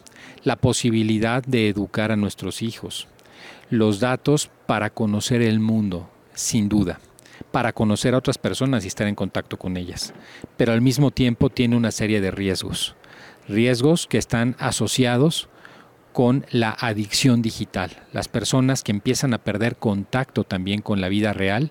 la 0.44 0.56
posibilidad 0.56 1.42
de 1.42 1.68
educar 1.68 2.12
a 2.12 2.16
nuestros 2.16 2.60
hijos, 2.60 3.08
los 3.70 4.00
datos 4.00 4.50
para 4.66 4.90
conocer 4.90 5.40
el 5.40 5.60
mundo, 5.60 6.10
sin 6.34 6.68
duda, 6.68 7.00
para 7.50 7.72
conocer 7.72 8.14
a 8.14 8.18
otras 8.18 8.38
personas 8.38 8.84
y 8.84 8.88
estar 8.88 9.06
en 9.06 9.14
contacto 9.14 9.58
con 9.58 9.76
ellas, 9.76 10.14
pero 10.56 10.72
al 10.72 10.80
mismo 10.80 11.10
tiempo 11.10 11.50
tiene 11.50 11.76
una 11.76 11.90
serie 11.90 12.20
de 12.20 12.30
riesgos 12.30 12.96
riesgos 13.48 14.06
que 14.06 14.18
están 14.18 14.56
asociados 14.58 15.48
con 16.12 16.44
la 16.50 16.70
adicción 16.70 17.42
digital. 17.42 18.02
Las 18.12 18.28
personas 18.28 18.82
que 18.82 18.92
empiezan 18.92 19.32
a 19.34 19.38
perder 19.38 19.76
contacto 19.76 20.44
también 20.44 20.82
con 20.82 21.00
la 21.00 21.08
vida 21.08 21.32
real 21.32 21.70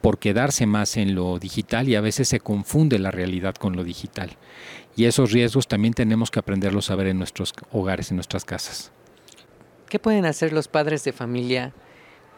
por 0.00 0.18
quedarse 0.18 0.66
más 0.66 0.96
en 0.96 1.14
lo 1.14 1.38
digital 1.38 1.88
y 1.88 1.96
a 1.96 2.00
veces 2.00 2.28
se 2.28 2.40
confunde 2.40 2.98
la 2.98 3.10
realidad 3.10 3.54
con 3.54 3.76
lo 3.76 3.84
digital. 3.84 4.36
Y 4.96 5.04
esos 5.04 5.32
riesgos 5.32 5.66
también 5.66 5.94
tenemos 5.94 6.30
que 6.30 6.38
aprenderlos 6.38 6.90
a 6.90 6.94
ver 6.94 7.08
en 7.08 7.18
nuestros 7.18 7.52
hogares, 7.72 8.10
en 8.10 8.16
nuestras 8.16 8.44
casas. 8.44 8.92
¿Qué 9.88 9.98
pueden 9.98 10.24
hacer 10.24 10.52
los 10.52 10.68
padres 10.68 11.02
de 11.04 11.12
familia 11.12 11.72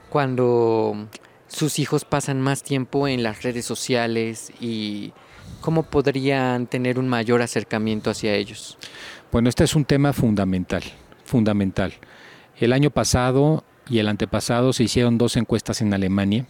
cuando 0.08 1.08
sus 1.52 1.78
hijos 1.78 2.04
pasan 2.04 2.40
más 2.40 2.62
tiempo 2.62 3.06
en 3.06 3.22
las 3.22 3.42
redes 3.42 3.64
sociales 3.64 4.52
y 4.60 5.12
¿cómo 5.60 5.82
podrían 5.84 6.66
tener 6.66 6.98
un 6.98 7.08
mayor 7.08 7.42
acercamiento 7.42 8.10
hacia 8.10 8.34
ellos? 8.34 8.78
Bueno, 9.30 9.48
este 9.48 9.64
es 9.64 9.74
un 9.74 9.84
tema 9.84 10.12
fundamental, 10.12 10.82
fundamental. 11.24 11.92
El 12.58 12.72
año 12.72 12.90
pasado 12.90 13.64
y 13.88 13.98
el 13.98 14.08
antepasado 14.08 14.72
se 14.72 14.84
hicieron 14.84 15.18
dos 15.18 15.36
encuestas 15.36 15.82
en 15.82 15.92
Alemania, 15.94 16.46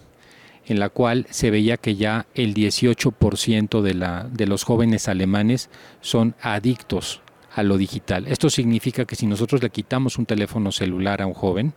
en 0.66 0.78
la 0.78 0.88
cual 0.88 1.26
se 1.30 1.50
veía 1.50 1.76
que 1.76 1.96
ya 1.96 2.26
el 2.34 2.54
18% 2.54 3.82
de, 3.82 3.94
la, 3.94 4.28
de 4.30 4.46
los 4.46 4.62
jóvenes 4.62 5.08
alemanes 5.08 5.70
son 6.00 6.34
adictos 6.40 7.20
a 7.54 7.62
lo 7.62 7.76
digital. 7.76 8.28
Esto 8.28 8.48
significa 8.50 9.04
que 9.04 9.16
si 9.16 9.26
nosotros 9.26 9.62
le 9.62 9.70
quitamos 9.70 10.18
un 10.18 10.26
teléfono 10.26 10.70
celular 10.70 11.20
a 11.20 11.26
un 11.26 11.34
joven, 11.34 11.74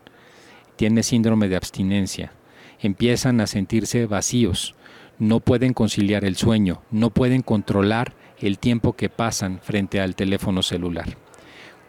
tiene 0.75 1.03
síndrome 1.03 1.47
de 1.47 1.55
abstinencia, 1.55 2.31
empiezan 2.79 3.41
a 3.41 3.47
sentirse 3.47 4.05
vacíos, 4.05 4.75
no 5.19 5.39
pueden 5.39 5.73
conciliar 5.73 6.25
el 6.25 6.35
sueño, 6.35 6.81
no 6.91 7.09
pueden 7.09 7.41
controlar 7.41 8.13
el 8.39 8.59
tiempo 8.59 8.93
que 8.93 9.09
pasan 9.09 9.59
frente 9.61 10.01
al 10.01 10.15
teléfono 10.15 10.61
celular. 10.61 11.17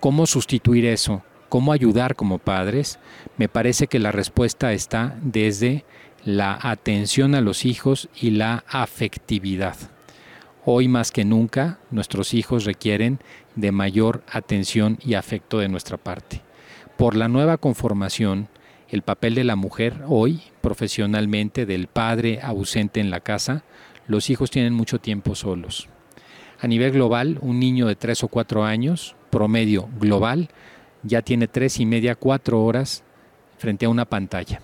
¿Cómo 0.01 0.27
sustituir 0.27 0.85
eso? 0.85 1.23
¿Cómo 1.49 1.73
ayudar 1.73 2.17
como 2.17 2.39
padres? 2.39 2.99
Me 3.37 3.49
parece 3.49 3.87
que 3.87 3.99
la 3.99 4.13
respuesta 4.13 4.73
está 4.73 5.17
desde 5.23 5.85
la 6.25 6.59
atención 6.61 7.35
a 7.35 7.41
los 7.41 7.65
hijos 7.65 8.09
y 8.21 8.31
la 8.31 8.65
afectividad. 8.69 9.77
Hoy 10.65 10.89
más 10.89 11.13
que 11.13 11.25
nunca 11.25 11.79
nuestros 11.91 12.35
hijos 12.35 12.65
requieren 12.65 13.21
de 13.55 13.71
mayor 13.71 14.25
atención 14.31 14.99
y 15.05 15.15
afecto 15.15 15.59
de 15.59 15.69
nuestra 15.69 15.97
parte. 15.97 16.43
Por 16.97 17.15
la 17.15 17.29
nueva 17.29 17.59
conformación, 17.59 18.49
el 18.89 19.03
papel 19.03 19.35
de 19.35 19.45
la 19.45 19.57
mujer 19.57 20.03
hoy, 20.07 20.43
profesionalmente, 20.61 21.67
del 21.67 21.89
padre 21.89 22.41
ausente 22.43 23.01
en 23.01 23.11
la 23.11 23.21
casa, 23.21 23.65
los 24.07 24.31
hijos 24.31 24.51
tienen 24.51 24.73
mucho 24.73 25.01
tiempo 25.01 25.35
solos. 25.35 25.89
A 26.61 26.67
nivel 26.67 26.93
global, 26.93 27.39
un 27.43 27.59
niño 27.59 27.87
de 27.87 27.97
3 27.97 28.25
o 28.25 28.29
4 28.29 28.65
años, 28.65 29.17
promedio 29.31 29.89
global, 29.99 30.49
ya 31.03 31.23
tiene 31.23 31.49
tres 31.49 31.79
y 31.79 31.87
media, 31.87 32.15
cuatro 32.15 32.65
horas 32.65 33.05
frente 33.59 33.87
a 33.87 33.89
una 33.89 34.05
pantalla. 34.05 34.61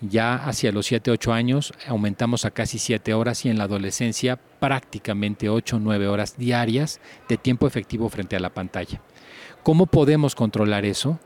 Ya 0.00 0.34
hacia 0.34 0.72
los 0.72 0.86
7, 0.86 1.10
8 1.10 1.32
años 1.32 1.74
aumentamos 1.86 2.46
a 2.46 2.50
casi 2.50 2.78
7 2.78 3.12
horas 3.12 3.44
y 3.44 3.50
en 3.50 3.58
la 3.58 3.64
adolescencia 3.64 4.38
prácticamente 4.58 5.50
8, 5.50 5.78
9 5.78 6.08
horas 6.08 6.38
diarias 6.38 7.00
de 7.28 7.36
tiempo 7.36 7.66
efectivo 7.66 8.08
frente 8.08 8.36
a 8.36 8.40
la 8.40 8.48
pantalla. 8.50 9.02
¿Cómo 9.62 9.86
podemos 9.86 10.34
controlar 10.34 10.86
eso? 10.86 11.20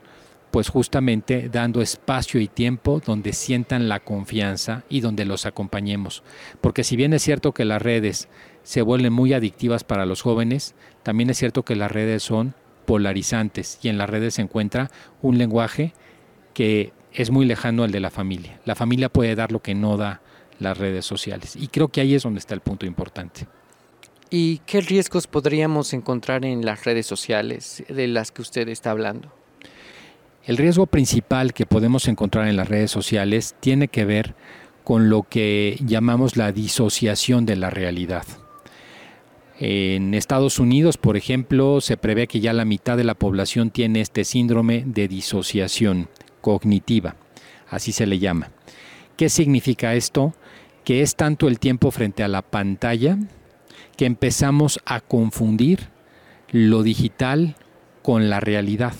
Pues 0.55 0.69
justamente 0.69 1.49
dando 1.49 1.81
espacio 1.81 2.39
y 2.39 2.47
tiempo 2.47 3.01
donde 3.05 3.33
sientan 3.33 3.89
la 3.89 3.99
confianza 3.99 4.85
y 4.87 5.01
donde 5.01 5.25
los 5.25 5.45
acompañemos. 5.45 6.23
Porque 6.61 6.85
si 6.85 6.95
bien 6.95 7.11
es 7.11 7.23
cierto 7.23 7.51
que 7.51 7.65
las 7.65 7.81
redes 7.81 8.29
se 8.63 8.81
vuelven 8.81 9.11
muy 9.11 9.33
adictivas 9.33 9.83
para 9.83 10.05
los 10.05 10.21
jóvenes, 10.21 10.73
también 11.03 11.29
es 11.29 11.39
cierto 11.39 11.65
que 11.65 11.75
las 11.75 11.91
redes 11.91 12.23
son 12.23 12.55
polarizantes 12.85 13.79
y 13.81 13.89
en 13.89 13.97
las 13.97 14.09
redes 14.09 14.35
se 14.35 14.43
encuentra 14.43 14.91
un 15.21 15.37
lenguaje 15.37 15.91
que 16.53 16.93
es 17.11 17.31
muy 17.31 17.45
lejano 17.45 17.83
al 17.83 17.91
de 17.91 17.99
la 17.99 18.09
familia. 18.09 18.61
La 18.63 18.75
familia 18.75 19.09
puede 19.09 19.35
dar 19.35 19.51
lo 19.51 19.61
que 19.61 19.75
no 19.75 19.97
da 19.97 20.21
las 20.59 20.77
redes 20.77 21.05
sociales 21.05 21.57
y 21.57 21.67
creo 21.67 21.89
que 21.89 21.99
ahí 21.99 22.15
es 22.15 22.23
donde 22.23 22.39
está 22.39 22.53
el 22.53 22.61
punto 22.61 22.85
importante. 22.85 23.45
¿Y 24.29 24.59
qué 24.59 24.79
riesgos 24.79 25.27
podríamos 25.27 25.91
encontrar 25.91 26.45
en 26.45 26.65
las 26.65 26.85
redes 26.85 27.07
sociales 27.07 27.83
de 27.89 28.07
las 28.07 28.31
que 28.31 28.41
usted 28.41 28.69
está 28.69 28.91
hablando? 28.91 29.33
El 30.45 30.57
riesgo 30.57 30.85
principal 30.85 31.53
que 31.53 31.65
podemos 31.65 32.07
encontrar 32.07 32.47
en 32.47 32.55
las 32.55 32.69
redes 32.69 32.91
sociales 32.91 33.55
tiene 33.59 33.87
que 33.87 34.05
ver 34.05 34.35
con 34.83 35.09
lo 35.09 35.23
que 35.23 35.79
llamamos 35.83 36.37
la 36.37 36.51
disociación 36.51 37.47
de 37.47 37.55
la 37.55 37.71
realidad. 37.71 38.25
En 39.59 40.13
Estados 40.13 40.59
Unidos, 40.59 40.97
por 40.97 41.17
ejemplo, 41.17 41.81
se 41.81 41.97
prevé 41.97 42.27
que 42.27 42.41
ya 42.41 42.53
la 42.53 42.63
mitad 42.63 42.95
de 42.95 43.03
la 43.03 43.15
población 43.15 43.71
tiene 43.71 44.01
este 44.01 44.23
síndrome 44.23 44.83
de 44.85 45.07
disociación 45.07 46.09
cognitiva, 46.41 47.15
así 47.67 47.91
se 47.91 48.05
le 48.05 48.19
llama. 48.19 48.51
¿Qué 49.17 49.29
significa 49.29 49.95
esto? 49.95 50.35
Que 50.83 51.01
es 51.01 51.15
tanto 51.15 51.47
el 51.47 51.57
tiempo 51.57 51.89
frente 51.89 52.21
a 52.21 52.27
la 52.27 52.43
pantalla 52.43 53.17
que 53.97 54.05
empezamos 54.05 54.79
a 54.85 55.01
confundir 55.01 55.89
lo 56.51 56.83
digital 56.83 57.55
con 58.03 58.29
la 58.29 58.39
realidad. 58.41 58.93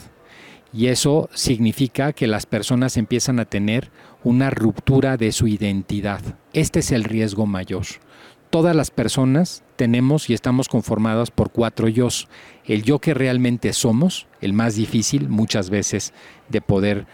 Y 0.76 0.88
eso 0.88 1.30
significa 1.34 2.12
que 2.12 2.28
las 2.28 2.46
personas 2.46 2.98
empiezan 2.98 3.40
a 3.40 3.46
tener 3.46 3.92
una 4.26 4.50
ruptura 4.50 5.16
de 5.16 5.32
su 5.32 5.48
identidad. 5.48 6.22
Este 6.52 6.80
es 6.80 6.92
el 6.92 7.06
riesgo 7.06 7.46
mayor. 7.46 7.86
Todas 8.50 8.76
las 8.76 8.92
personas 8.92 9.64
tenemos 9.78 10.30
y 10.30 10.34
estamos 10.34 10.68
conformadas 10.68 11.32
por 11.32 11.52
cuatro 11.52 11.88
yo. 11.88 12.10
El 12.66 12.84
yo 12.84 13.00
que 13.00 13.14
realmente 13.14 13.72
somos, 13.72 14.28
el 14.42 14.52
más 14.52 14.76
difícil 14.76 15.30
muchas 15.30 15.70
veces 15.70 16.14
de 16.50 16.60
poder 16.60 17.08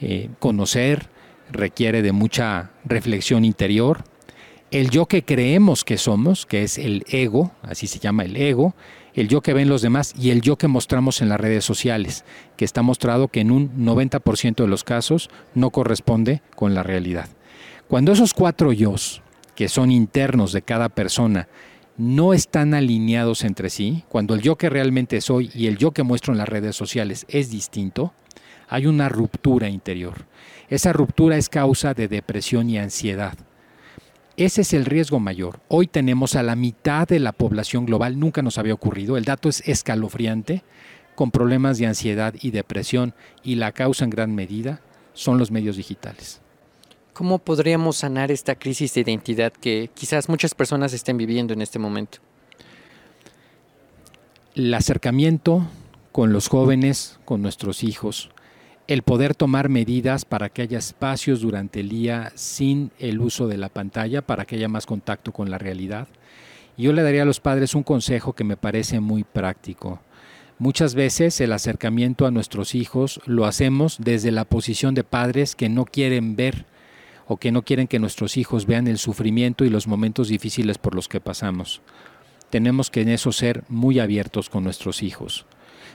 eh, 0.00 0.30
conocer, 0.38 1.08
requiere 1.50 2.02
de 2.02 2.12
mucha 2.12 2.70
reflexión 2.84 3.44
interior. 3.44 4.04
El 4.70 4.90
yo 4.90 5.06
que 5.06 5.24
creemos 5.24 5.84
que 5.84 5.98
somos, 5.98 6.46
que 6.46 6.62
es 6.62 6.78
el 6.78 7.04
ego, 7.08 7.50
así 7.62 7.88
se 7.88 7.98
llama 7.98 8.22
el 8.22 8.36
ego, 8.36 8.76
el 9.18 9.26
yo 9.26 9.40
que 9.40 9.52
ven 9.52 9.68
los 9.68 9.82
demás 9.82 10.14
y 10.16 10.30
el 10.30 10.42
yo 10.42 10.56
que 10.56 10.68
mostramos 10.68 11.20
en 11.20 11.28
las 11.28 11.40
redes 11.40 11.64
sociales, 11.64 12.24
que 12.56 12.64
está 12.64 12.82
mostrado 12.82 13.26
que 13.26 13.40
en 13.40 13.50
un 13.50 13.84
90% 13.84 14.54
de 14.54 14.68
los 14.68 14.84
casos 14.84 15.28
no 15.54 15.70
corresponde 15.70 16.40
con 16.54 16.72
la 16.72 16.84
realidad. 16.84 17.28
Cuando 17.88 18.12
esos 18.12 18.32
cuatro 18.32 18.72
yos, 18.72 19.20
que 19.56 19.68
son 19.68 19.90
internos 19.90 20.52
de 20.52 20.62
cada 20.62 20.88
persona, 20.88 21.48
no 21.96 22.32
están 22.32 22.74
alineados 22.74 23.42
entre 23.42 23.70
sí, 23.70 24.04
cuando 24.08 24.34
el 24.34 24.40
yo 24.40 24.54
que 24.54 24.70
realmente 24.70 25.20
soy 25.20 25.50
y 25.52 25.66
el 25.66 25.78
yo 25.78 25.90
que 25.90 26.04
muestro 26.04 26.32
en 26.32 26.38
las 26.38 26.48
redes 26.48 26.76
sociales 26.76 27.26
es 27.28 27.50
distinto, 27.50 28.12
hay 28.68 28.86
una 28.86 29.08
ruptura 29.08 29.68
interior. 29.68 30.26
Esa 30.68 30.92
ruptura 30.92 31.36
es 31.36 31.48
causa 31.48 31.92
de 31.92 32.06
depresión 32.06 32.70
y 32.70 32.78
ansiedad. 32.78 33.34
Ese 34.38 34.60
es 34.60 34.72
el 34.72 34.84
riesgo 34.84 35.18
mayor. 35.18 35.58
Hoy 35.66 35.88
tenemos 35.88 36.36
a 36.36 36.44
la 36.44 36.54
mitad 36.54 37.08
de 37.08 37.18
la 37.18 37.32
población 37.32 37.86
global, 37.86 38.20
nunca 38.20 38.40
nos 38.40 38.56
había 38.56 38.72
ocurrido, 38.72 39.16
el 39.16 39.24
dato 39.24 39.48
es 39.48 39.66
escalofriante, 39.66 40.62
con 41.16 41.32
problemas 41.32 41.78
de 41.78 41.88
ansiedad 41.88 42.32
y 42.40 42.52
depresión 42.52 43.14
y 43.42 43.56
la 43.56 43.72
causa 43.72 44.04
en 44.04 44.10
gran 44.10 44.36
medida 44.36 44.80
son 45.12 45.38
los 45.38 45.50
medios 45.50 45.76
digitales. 45.76 46.40
¿Cómo 47.14 47.40
podríamos 47.40 47.96
sanar 47.96 48.30
esta 48.30 48.54
crisis 48.54 48.94
de 48.94 49.00
identidad 49.00 49.52
que 49.52 49.90
quizás 49.92 50.28
muchas 50.28 50.54
personas 50.54 50.92
estén 50.92 51.16
viviendo 51.16 51.52
en 51.52 51.60
este 51.60 51.80
momento? 51.80 52.18
El 54.54 54.72
acercamiento 54.72 55.66
con 56.12 56.32
los 56.32 56.46
jóvenes, 56.46 57.18
con 57.24 57.42
nuestros 57.42 57.82
hijos, 57.82 58.30
el 58.88 59.02
poder 59.02 59.34
tomar 59.34 59.68
medidas 59.68 60.24
para 60.24 60.48
que 60.48 60.62
haya 60.62 60.78
espacios 60.78 61.42
durante 61.42 61.80
el 61.80 61.90
día 61.90 62.32
sin 62.34 62.90
el 62.98 63.20
uso 63.20 63.46
de 63.46 63.58
la 63.58 63.68
pantalla, 63.68 64.22
para 64.22 64.46
que 64.46 64.56
haya 64.56 64.68
más 64.68 64.86
contacto 64.86 65.30
con 65.30 65.50
la 65.50 65.58
realidad. 65.58 66.08
Y 66.78 66.84
yo 66.84 66.94
le 66.94 67.02
daría 67.02 67.22
a 67.22 67.26
los 67.26 67.38
padres 67.38 67.74
un 67.74 67.82
consejo 67.82 68.32
que 68.32 68.44
me 68.44 68.56
parece 68.56 68.98
muy 69.00 69.24
práctico. 69.24 70.00
Muchas 70.58 70.94
veces 70.94 71.38
el 71.42 71.52
acercamiento 71.52 72.26
a 72.26 72.30
nuestros 72.30 72.74
hijos 72.74 73.20
lo 73.26 73.44
hacemos 73.44 73.98
desde 74.00 74.32
la 74.32 74.46
posición 74.46 74.94
de 74.94 75.04
padres 75.04 75.54
que 75.54 75.68
no 75.68 75.84
quieren 75.84 76.34
ver 76.34 76.64
o 77.26 77.36
que 77.36 77.52
no 77.52 77.62
quieren 77.62 77.88
que 77.88 77.98
nuestros 77.98 78.38
hijos 78.38 78.64
vean 78.64 78.88
el 78.88 78.96
sufrimiento 78.96 79.66
y 79.66 79.70
los 79.70 79.86
momentos 79.86 80.28
difíciles 80.28 80.78
por 80.78 80.94
los 80.94 81.08
que 81.08 81.20
pasamos. 81.20 81.82
tenemos 82.48 82.88
que 82.88 83.02
en 83.02 83.10
eso 83.10 83.32
ser 83.32 83.64
muy 83.68 83.98
abiertos 83.98 84.48
con 84.48 84.64
nuestros 84.64 85.02
hijos. 85.02 85.44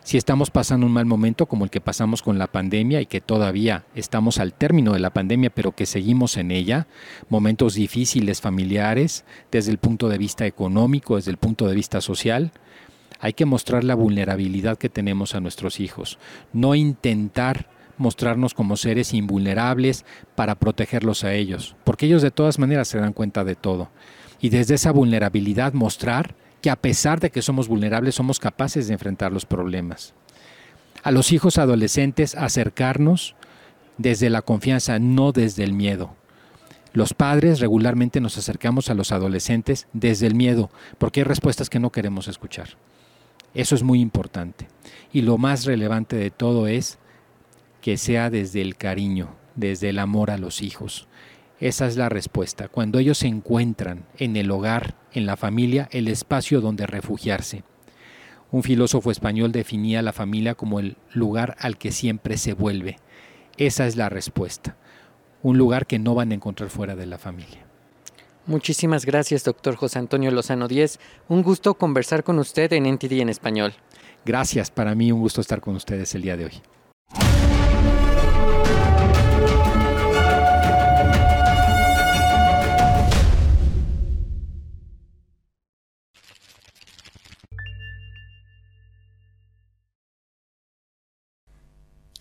Si 0.04 0.18
estamos 0.18 0.52
pasando 0.52 0.86
un 0.86 0.92
mal 0.92 1.06
momento 1.06 1.46
como 1.46 1.66
el 1.66 1.72
que 1.72 1.82
pasamos 1.82 2.22
con 2.22 2.38
la 2.38 2.48
pandemia 2.48 3.02
y 3.02 3.06
que 3.06 3.22
todavía 3.22 3.86
estamos 3.96 4.40
al 4.40 4.54
término 4.54 4.94
de 4.94 5.00
la 5.00 5.12
pandemia, 5.12 5.50
pero 5.50 5.74
que 5.74 5.86
seguimos 5.86 6.38
en 6.38 6.52
ella, 6.52 6.88
momentos 7.30 7.76
difíciles 7.76 8.42
familiares, 8.42 9.26
desde 9.52 9.72
el 9.72 9.78
punto 9.78 10.10
de 10.10 10.18
vista 10.18 10.46
económico, 10.46 11.16
desde 11.16 11.32
el 11.32 11.38
punto 11.38 11.68
de 11.68 11.76
vista 11.76 12.02
social, 12.02 12.52
hay 13.20 13.34
que 13.34 13.46
mostrar 13.46 13.86
la 13.86 13.96
vulnerabilidad 13.96 14.78
que 14.78 14.90
tenemos 14.90 15.36
a 15.36 15.40
nuestros 15.40 15.80
hijos, 15.80 16.20
no 16.52 16.76
intentar 16.76 17.70
mostrarnos 17.98 18.54
como 18.54 18.76
seres 18.76 19.14
invulnerables 19.14 20.04
para 20.36 20.56
protegerlos 20.56 21.24
a 21.24 21.34
ellos, 21.34 21.76
porque 21.84 22.06
ellos 22.08 22.22
de 22.22 22.32
todas 22.32 22.60
maneras 22.60 22.88
se 22.88 22.98
dan 22.98 23.14
cuenta 23.14 23.44
de 23.44 23.56
todo. 23.56 23.90
Y 24.42 24.50
desde 24.50 24.76
esa 24.76 24.92
vulnerabilidad 24.92 25.72
mostrar 25.72 26.36
que 26.64 26.70
a 26.70 26.78
pesar 26.78 27.20
de 27.20 27.30
que 27.30 27.42
somos 27.42 27.68
vulnerables 27.68 28.16
somos 28.16 28.40
capaces 28.40 28.88
de 28.88 28.94
enfrentar 28.94 29.34
los 29.34 29.46
problemas. 29.46 30.14
A 31.04 31.12
los 31.12 31.34
hijos 31.34 31.58
adolescentes 31.58 32.36
acercarnos 32.36 33.36
desde 33.98 34.30
la 34.30 34.42
confianza, 34.42 34.98
no 34.98 35.34
desde 35.34 35.66
el 35.66 35.74
miedo. 35.74 36.16
Los 36.94 37.14
padres 37.14 37.60
regularmente 37.60 38.22
nos 38.22 38.38
acercamos 38.38 38.90
a 38.90 38.94
los 38.94 39.12
adolescentes 39.12 39.88
desde 39.92 40.26
el 40.26 40.36
miedo, 40.36 40.72
porque 41.00 41.20
hay 41.20 41.26
respuestas 41.26 41.70
que 41.70 41.80
no 41.80 41.92
queremos 41.92 42.30
escuchar. 42.30 42.70
Eso 43.54 43.76
es 43.76 43.84
muy 43.84 44.00
importante. 44.00 44.70
Y 45.12 45.24
lo 45.24 45.38
más 45.38 45.66
relevante 45.66 46.16
de 46.16 46.32
todo 46.32 46.68
es 46.68 46.98
que 47.82 47.98
sea 47.98 48.30
desde 48.30 48.62
el 48.62 48.78
cariño, 48.78 49.36
desde 49.56 49.90
el 49.90 50.00
amor 50.00 50.32
a 50.32 50.38
los 50.38 50.62
hijos. 50.62 51.10
Esa 51.64 51.88
es 51.88 51.96
la 51.96 52.10
respuesta. 52.10 52.68
Cuando 52.68 53.00
ellos 53.00 53.20
se 53.20 53.28
encuentran 53.28 54.04
en 54.18 54.36
el 54.36 54.52
hogar, 54.52 54.98
en 55.14 55.26
la 55.26 55.38
familia, 55.38 55.88
el 55.94 56.10
espacio 56.10 56.60
donde 56.60 56.86
refugiarse. 56.86 57.64
Un 58.52 58.64
filósofo 58.64 59.12
español 59.12 59.54
definía 59.54 60.02
la 60.02 60.12
familia 60.12 60.56
como 60.56 60.82
el 60.82 60.98
lugar 61.14 61.56
al 61.60 61.78
que 61.78 61.94
siempre 61.94 62.38
se 62.38 62.52
vuelve. 62.52 62.98
Esa 63.56 63.88
es 63.88 63.96
la 63.96 64.10
respuesta. 64.10 64.76
Un 65.42 65.58
lugar 65.58 65.88
que 65.88 66.00
no 66.00 66.16
van 66.16 66.32
a 66.32 66.36
encontrar 66.36 66.70
fuera 66.70 66.98
de 66.98 67.06
la 67.06 67.18
familia. 67.18 67.66
Muchísimas 68.46 69.06
gracias, 69.06 69.46
doctor 69.46 69.78
José 69.78 70.00
Antonio 70.00 70.32
Lozano 70.32 70.68
Díez. 70.68 71.00
Un 71.30 71.44
gusto 71.44 71.76
conversar 71.76 72.26
con 72.26 72.40
usted 72.40 72.74
en 72.74 72.94
NTD 72.94 73.22
en 73.22 73.30
español. 73.30 73.74
Gracias, 74.26 74.70
para 74.70 74.96
mí 74.96 75.14
un 75.14 75.22
gusto 75.22 75.40
estar 75.40 75.62
con 75.62 75.78
ustedes 75.78 76.14
el 76.14 76.24
día 76.24 76.36
de 76.36 76.44
hoy. 76.44 76.62